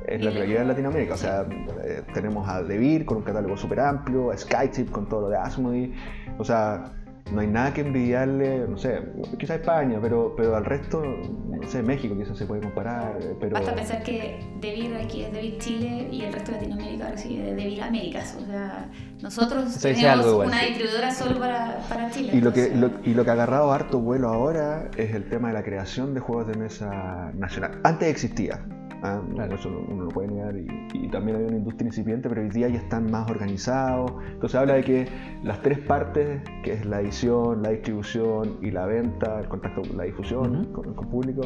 es 0.07 0.25
la 0.25 0.31
prioridad 0.31 0.63
en 0.63 0.69
Latinoamérica. 0.69 1.15
O 1.15 1.19
sea, 1.19 1.47
eh, 1.85 2.03
tenemos 2.13 2.49
a 2.49 2.63
DeVir 2.63 3.05
con 3.05 3.19
un 3.19 3.23
catálogo 3.23 3.57
súper 3.57 3.81
amplio, 3.81 4.31
a 4.31 4.37
Skychip 4.37 4.91
con 4.91 5.09
todo 5.09 5.23
lo 5.23 5.29
de 5.29 5.37
Asmodee. 5.37 5.95
O 6.39 6.45
sea, 6.45 6.93
no 7.31 7.41
hay 7.41 7.47
nada 7.47 7.73
que 7.73 7.81
envidiarle, 7.83 8.67
no 8.69 8.77
sé, 8.77 9.01
quizá 9.39 9.55
España, 9.55 9.99
pero, 10.03 10.35
pero 10.37 10.55
al 10.57 10.65
resto, 10.65 11.03
no 11.03 11.67
sé, 11.69 11.83
México 11.83 12.15
quizás 12.19 12.37
se 12.37 12.45
puede 12.47 12.61
comparar, 12.63 13.17
eh, 13.23 13.35
pero... 13.41 13.55
Basta 13.55 13.75
pensar 13.75 14.03
que 14.03 14.39
DeVir 14.61 14.95
aquí 14.97 15.23
es 15.23 15.33
DeVir 15.33 15.59
Chile 15.59 16.09
y 16.11 16.23
el 16.23 16.33
resto 16.33 16.53
de 16.53 16.59
Latinoamérica 16.59 17.11
recibe 17.11 17.43
de 17.45 17.55
DeVir 17.55 17.83
Américas. 17.83 18.37
O 18.43 18.45
sea, 18.47 18.91
nosotros 19.23 19.67
dice 19.67 19.95
tenemos 19.95 20.27
algo 20.27 20.41
una 20.43 20.63
distribuidora 20.63 21.11
solo 21.11 21.39
para, 21.39 21.79
para 21.89 22.11
Chile. 22.11 22.33
Y 22.35 22.41
lo, 22.41 22.53
que, 22.53 22.75
lo- 22.75 22.91
y 23.05 23.15
lo 23.15 23.25
que 23.25 23.31
ha 23.31 23.35
agarrado 23.35 23.73
harto 23.73 23.99
vuelo 24.01 24.29
ahora 24.29 24.91
es 24.97 25.15
el 25.15 25.29
tema 25.29 25.49
de 25.49 25.55
la 25.55 25.63
creación 25.63 26.13
de 26.15 26.21
juegos 26.21 26.49
de 26.49 26.55
mesa 26.57 27.31
nacional. 27.35 27.81
Antes 27.85 28.09
existía, 28.09 28.61
¿ah? 29.03 29.21
Claro. 29.35 29.55
eso 29.55 29.69
uno 29.89 30.05
lo 30.05 30.09
puede 30.11 30.29
negar, 30.29 30.57
y, 30.57 30.67
y 30.93 31.09
también 31.09 31.37
había 31.37 31.49
una 31.49 31.59
industria 31.59 31.87
incipiente, 31.89 32.29
pero 32.29 32.43
hoy 32.43 32.51
día 32.51 32.69
ya 32.69 32.79
están 32.79 33.11
más 33.11 33.31
organizados. 33.31 34.13
Entonces 34.33 34.59
habla 34.59 34.75
de 34.75 34.85
que 34.85 35.09
las 35.43 35.61
tres 35.63 35.79
partes, 35.81 36.43
que 36.63 36.73
es 36.75 36.87
la 36.87 37.01
edición, 37.01 37.63
la 37.63 37.71
distribución 37.71 38.59
y 38.63 38.71
la 38.71 38.87
venta, 38.87 39.41
el 39.41 39.49
contacto, 39.49 39.83
la 39.97 40.05
difusión 40.05 40.67
con, 40.73 40.95
con 40.95 41.09
público, 41.09 41.43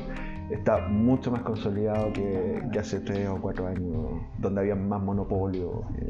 está 0.51 0.87
mucho 0.89 1.31
más 1.31 1.43
consolidado 1.43 2.13
que, 2.13 2.63
que 2.73 2.79
hace 2.79 3.01
tres 3.01 3.29
o 3.29 3.41
cuatro 3.41 3.67
años, 3.67 4.23
donde 4.39 4.61
había 4.61 4.77
más 4.77 5.03
monopolio. 5.03 5.83
eh, 5.99 6.09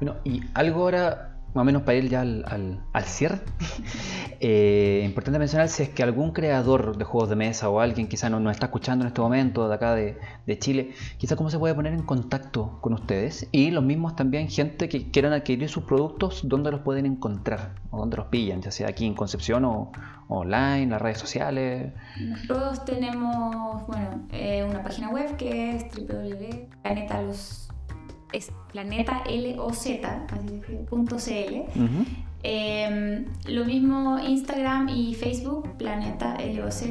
Bueno, 0.00 0.16
y 0.24 0.40
algo 0.54 0.82
ahora, 0.82 1.31
más 1.54 1.62
o 1.62 1.64
menos 1.64 1.82
para 1.82 1.98
ir 1.98 2.08
ya 2.08 2.22
al, 2.22 2.44
al- 2.46 2.80
al 2.92 3.04
cierre, 3.04 3.40
eh, 4.40 5.02
importante 5.04 5.38
mencionar 5.38 5.68
si 5.68 5.82
es 5.82 5.88
que 5.90 6.02
algún 6.02 6.32
creador 6.32 6.96
de 6.96 7.04
juegos 7.04 7.28
de 7.30 7.36
mesa 7.36 7.68
o 7.68 7.80
alguien 7.80 8.08
quizá 8.08 8.30
no 8.30 8.40
nos 8.40 8.52
está 8.52 8.66
escuchando 8.66 9.04
en 9.04 9.08
este 9.08 9.20
momento 9.20 9.68
de 9.68 9.74
acá 9.74 9.94
de, 9.94 10.18
de 10.46 10.58
Chile, 10.58 10.92
quizá 11.18 11.36
cómo 11.36 11.50
se 11.50 11.58
puede 11.58 11.74
poner 11.74 11.92
en 11.92 12.02
contacto 12.02 12.78
con 12.80 12.92
ustedes. 12.94 13.48
Y 13.52 13.70
los 13.70 13.84
mismos 13.84 14.16
también 14.16 14.48
gente 14.48 14.88
que 14.88 15.10
quieran 15.10 15.32
adquirir 15.32 15.68
sus 15.68 15.84
productos, 15.84 16.40
dónde 16.44 16.70
los 16.70 16.80
pueden 16.80 17.06
encontrar 17.06 17.74
o 17.90 17.98
dónde 17.98 18.16
los 18.16 18.26
pillan, 18.26 18.60
ya 18.62 18.70
sea 18.70 18.88
aquí 18.88 19.06
en 19.06 19.14
Concepción 19.14 19.64
o, 19.64 19.92
o 20.28 20.38
online, 20.40 20.86
las 20.86 21.02
redes 21.02 21.18
sociales. 21.18 21.92
Nosotros 22.20 22.84
tenemos, 22.84 23.86
bueno, 23.86 24.26
eh, 24.32 24.64
una 24.68 24.82
página 24.82 25.10
web 25.10 25.36
que 25.36 25.76
es 25.76 25.84
www.planetalos 25.94 27.68
es 28.32 28.52
planetaloz, 28.72 29.22
así 30.32 30.60
que 30.66 30.72
punto 30.88 31.16
.cl. 31.16 31.64
Ujú. 31.74 32.04
Eh, 32.44 33.24
lo 33.46 33.64
mismo 33.64 34.18
Instagram 34.18 34.88
y 34.88 35.14
Facebook, 35.14 35.76
Planeta 35.78 36.36
LOZ. 36.44 36.84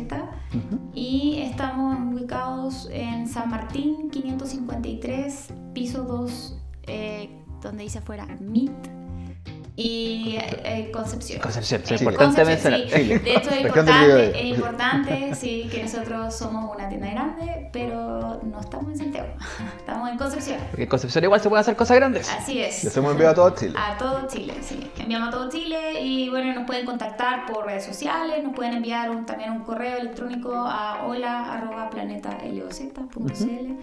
Y 0.94 1.40
estamos 1.42 1.98
ubicados 2.14 2.90
en 2.92 3.28
San 3.28 3.50
Martín 3.50 4.10
553, 4.10 5.54
piso 5.74 6.04
2, 6.04 6.58
eh, 6.88 7.30
donde 7.62 7.84
dice 7.84 8.00
afuera 8.00 8.26
MIT. 8.40 9.01
Y 9.84 10.36
eh, 10.38 10.90
Concepción. 10.94 11.42
Concepción, 11.42 11.82
es 11.84 11.92
Eh, 11.92 11.96
importante 12.04 12.44
Concepción, 12.44 12.74
mencionar. 12.74 13.02
sí. 13.02 13.08
De 13.24 13.34
hecho, 13.36 13.50
es 13.50 13.62
importante, 13.62 14.40
es 14.40 14.46
importante 14.58 15.36
sí, 15.36 15.68
que 15.72 15.82
nosotros 15.84 16.36
somos 16.36 16.76
una 16.76 16.88
tienda 16.90 17.10
grande, 17.12 17.70
pero 17.74 18.40
no 18.44 18.60
estamos 18.60 18.92
en 18.92 18.98
Santiago, 18.98 19.30
estamos 19.80 20.10
en 20.10 20.18
Concepción. 20.18 20.60
Porque 20.70 20.84
en 20.84 20.90
Concepción 20.90 21.24
igual 21.24 21.42
se 21.42 21.50
pueden 21.50 21.62
hacer 21.62 21.76
cosas 21.76 21.98
grandes. 21.98 22.30
Así 22.30 22.62
es. 22.62 22.84
Y 22.84 22.88
hacemos 22.88 23.12
envío 23.14 23.30
a 23.30 23.34
todo 23.34 23.50
Chile. 23.56 23.74
A 23.78 23.98
todo 23.98 24.28
Chile, 24.28 24.54
sí. 24.62 24.92
Enviamos 25.00 25.30
a 25.30 25.32
todo 25.32 25.50
Chile 25.50 26.02
y 26.02 26.30
bueno, 26.30 26.54
nos 26.54 26.66
pueden 26.68 26.86
contactar 26.86 27.46
por 27.48 27.66
redes 27.66 27.86
sociales, 27.86 28.44
nos 28.44 28.54
pueden 28.54 28.74
enviar 28.74 29.10
un- 29.10 29.26
también 29.26 29.52
un 29.52 29.64
correo 29.64 29.98
electrónico 29.98 30.54
a 30.56 31.06
hola.planetaloz.cl. 31.08 33.74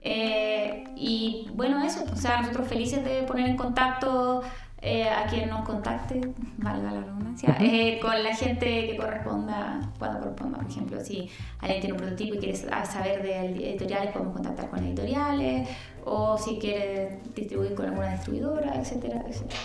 Eh, 0.00 0.84
y 0.96 1.48
bueno, 1.54 1.82
eso, 1.84 2.04
o 2.12 2.16
sea, 2.16 2.40
nosotros 2.40 2.66
felices 2.68 3.04
de 3.04 3.22
poner 3.24 3.48
en 3.48 3.56
contacto 3.56 4.42
eh, 4.80 5.08
a 5.08 5.26
quien 5.26 5.48
nos 5.50 5.64
contacte, 5.66 6.20
valga 6.58 6.92
la 6.92 7.00
redundancia, 7.00 7.56
eh, 7.60 7.98
con 8.00 8.22
la 8.22 8.34
gente 8.34 8.86
que 8.88 8.96
corresponda, 8.96 9.80
cuando 9.98 10.20
corresponda, 10.20 10.58
por 10.58 10.70
ejemplo, 10.70 11.00
si 11.00 11.28
alguien 11.60 11.80
tiene 11.80 11.92
un 11.94 11.98
prototipo 12.00 12.34
y 12.36 12.38
quiere 12.38 12.56
sa- 12.56 12.84
saber 12.84 13.22
de 13.22 13.70
editoriales, 13.70 14.12
podemos 14.12 14.34
contactar 14.34 14.70
con 14.70 14.78
editoriales, 14.84 15.68
o 16.04 16.38
si 16.38 16.58
quiere 16.58 17.20
distribuir 17.34 17.74
con 17.74 17.86
alguna 17.86 18.12
distribuidora, 18.12 18.74
etcétera, 18.76 19.22
etcétera. 19.26 19.60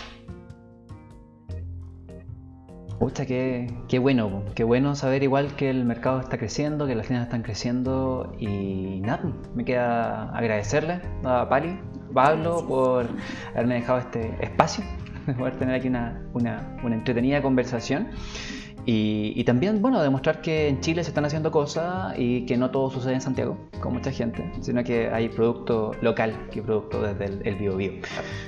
Pucha, 2.98 3.26
qué, 3.26 3.66
qué 3.88 3.98
bueno, 3.98 4.44
qué 4.54 4.64
bueno 4.64 4.94
saber 4.94 5.22
igual 5.24 5.56
que 5.56 5.68
el 5.68 5.84
mercado 5.84 6.20
está 6.20 6.38
creciendo, 6.38 6.86
que 6.86 6.94
las 6.94 7.06
tiendas 7.06 7.26
están 7.26 7.42
creciendo 7.42 8.34
y 8.38 9.00
nada, 9.00 9.20
me 9.54 9.64
queda 9.64 10.30
agradecerle 10.34 11.00
a 11.24 11.48
Pali, 11.48 11.78
Pablo, 12.14 12.50
Gracias. 12.50 12.68
por 12.68 13.06
haberme 13.54 13.74
dejado 13.74 13.98
este 13.98 14.34
espacio 14.40 14.84
poder 15.38 15.56
tener 15.58 15.74
aquí 15.74 15.88
una, 15.88 16.22
una, 16.32 16.76
una 16.82 16.94
entretenida 16.94 17.42
conversación. 17.42 18.08
Y, 18.86 19.32
y, 19.34 19.44
también, 19.44 19.80
bueno, 19.80 20.02
demostrar 20.02 20.42
que 20.42 20.68
en 20.68 20.80
Chile 20.80 21.02
se 21.04 21.08
están 21.08 21.24
haciendo 21.24 21.50
cosas 21.50 22.14
y 22.18 22.44
que 22.44 22.58
no 22.58 22.70
todo 22.70 22.90
sucede 22.90 23.14
en 23.14 23.22
Santiago, 23.22 23.56
con 23.80 23.94
mucha 23.94 24.10
gente, 24.10 24.52
sino 24.60 24.84
que 24.84 25.08
hay 25.08 25.30
producto 25.30 25.92
local 26.02 26.34
que 26.50 26.60
producto 26.60 27.00
desde 27.00 27.24
el, 27.24 27.46
el 27.46 27.54
bio, 27.54 27.76
bio. 27.78 27.92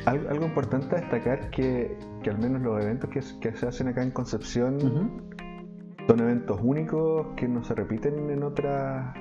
Algo, 0.04 0.28
algo 0.28 0.44
importante 0.44 0.94
a 0.94 1.00
destacar 1.00 1.48
que, 1.48 1.96
que 2.22 2.28
al 2.28 2.38
menos 2.38 2.60
los 2.60 2.84
eventos 2.84 3.08
que, 3.08 3.20
que, 3.40 3.56
se 3.56 3.66
hacen 3.66 3.88
acá 3.88 4.02
en 4.02 4.10
Concepción 4.10 4.74
uh 4.76 4.78
-huh. 4.78 6.06
son 6.06 6.20
eventos 6.20 6.60
únicos 6.62 7.28
que 7.36 7.48
no 7.48 7.64
se 7.64 7.74
repiten 7.74 8.28
en 8.28 8.42
otras 8.42 9.16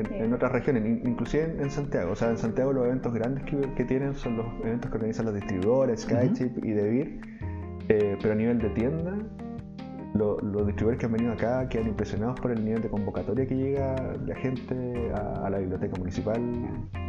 en, 0.00 0.12
en, 0.14 0.32
otras 0.32 0.52
regiones, 0.52 0.84
inclusive 1.04 1.44
en, 1.44 1.60
en, 1.60 1.70
Santiago. 1.70 2.12
O 2.12 2.16
sea, 2.16 2.30
en 2.30 2.38
Santiago 2.38 2.72
los 2.72 2.86
eventos 2.86 3.12
grandes 3.12 3.44
que, 3.44 3.56
que 3.74 3.84
tienen 3.84 4.14
son 4.14 4.36
los 4.36 4.46
eventos 4.64 4.90
que 4.90 4.96
organizan 4.96 5.26
los 5.26 5.34
distribuidores, 5.34 6.02
Skychip 6.02 6.56
uh 6.56 6.60
-huh. 6.60 6.66
y 6.66 6.70
Devir, 6.72 7.20
eh, 7.88 8.16
pero 8.20 8.32
a 8.32 8.36
nivel 8.36 8.58
de 8.58 8.70
tienda 8.70 9.18
los, 10.16 10.42
los, 10.42 10.66
distribuidores 10.66 10.98
que 10.98 11.06
han 11.06 11.12
venido 11.12 11.32
acá 11.32 11.68
quedan 11.68 11.88
impresionados 11.88 12.40
por 12.40 12.50
el 12.50 12.64
nivel 12.64 12.82
de 12.82 12.88
convocatoria 12.88 13.46
que 13.46 13.54
llega 13.54 13.94
la 14.24 14.34
gente 14.36 15.12
a, 15.14 15.46
a 15.46 15.50
la 15.50 15.58
biblioteca 15.58 15.96
municipal. 15.96 16.40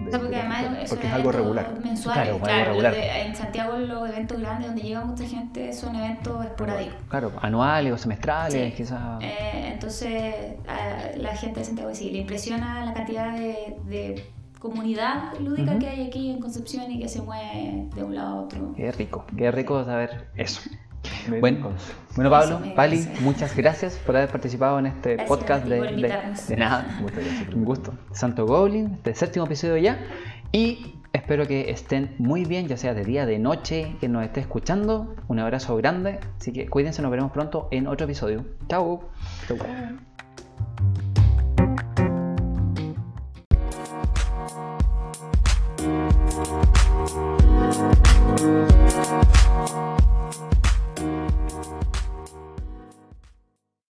De, 0.06 0.12
porque 0.12 0.28
de 0.30 0.36
además 0.36 0.66
es 0.84 0.90
porque 0.90 1.08
es 1.08 1.14
algo 1.14 1.32
regular. 1.32 1.74
Claro, 2.04 2.04
claro 2.04 2.32
algo 2.32 2.66
regular. 2.66 2.94
De, 2.94 3.22
en 3.22 3.36
Santiago 3.36 3.78
los 3.78 4.10
eventos 4.10 4.40
grandes 4.40 4.68
donde 4.68 4.82
llega 4.82 5.06
mucha 5.06 5.26
gente 5.26 5.74
son 5.74 5.96
eventos 5.96 6.46
esporádicos. 6.46 6.96
Claro, 7.10 7.32
anuales 7.42 7.94
o 7.94 7.98
semestrales, 7.98 8.72
sí. 8.72 8.78
quizás. 8.78 9.22
Eh, 9.22 9.72
entonces 9.74 10.36
a 10.68 11.18
la 11.18 11.36
gente 11.36 11.60
de 11.60 11.66
Santiago 11.66 11.94
sí 11.94 12.12
le 12.12 12.20
impresiona 12.20 12.86
la 12.86 12.94
cantidad 12.94 13.34
de, 13.34 13.78
de 13.86 14.24
comunidad 14.60 15.34
lúdica 15.40 15.72
uh 15.72 15.76
-huh. 15.76 15.80
que 15.80 15.88
hay 15.88 16.08
aquí 16.08 16.32
en 16.32 16.40
Concepción 16.40 16.92
y 16.92 17.00
que 17.00 17.08
se 17.08 17.22
mueve 17.22 17.88
de 17.96 18.04
un 18.04 18.16
lado 18.16 18.40
a 18.40 18.42
otro. 18.42 18.74
Qué 18.76 18.92
rico, 18.92 19.26
qué 19.38 19.52
rico 19.52 19.84
saber 19.84 20.28
eso. 20.36 20.62
Bueno, 21.40 21.72
bueno 22.16 22.30
Pablo, 22.30 22.62
Pali, 22.76 23.08
muchas 23.22 23.56
gracias 23.56 23.96
por 23.98 24.16
haber 24.16 24.30
participado 24.30 24.80
en 24.80 24.88
este 24.88 25.18
podcast 25.26 25.66
de, 25.66 25.82
de, 25.82 26.14
de, 26.48 26.58
nada. 26.58 27.00
Un 27.54 27.66
gusto. 27.66 27.94
Santo 28.12 28.46
Goblin, 28.46 28.94
este 28.96 29.14
séptimo 29.14 29.46
episodio 29.46 29.78
ya. 29.78 30.00
Y 30.52 30.96
espero 31.14 31.46
que 31.46 31.70
estén 31.70 32.16
muy 32.18 32.46
bien, 32.46 32.68
ya 32.68 32.78
sea 32.78 32.94
de 32.94 33.04
día, 33.04 33.26
de 33.26 33.40
noche, 33.40 33.96
que 34.00 34.08
nos 34.08 34.24
esté 34.24 34.40
escuchando. 34.40 35.16
Un 35.28 35.40
abrazo 35.40 35.76
grande. 35.76 36.20
Así 36.40 36.54
que 36.54 36.68
cuídense, 36.68 37.02
nos 37.02 37.12
veremos 37.12 37.32
pronto 37.32 37.68
en 37.72 37.88
otro 37.88 38.06
episodio. 38.06 38.46
Chao. 38.70 39.10
Chau. 39.48 39.58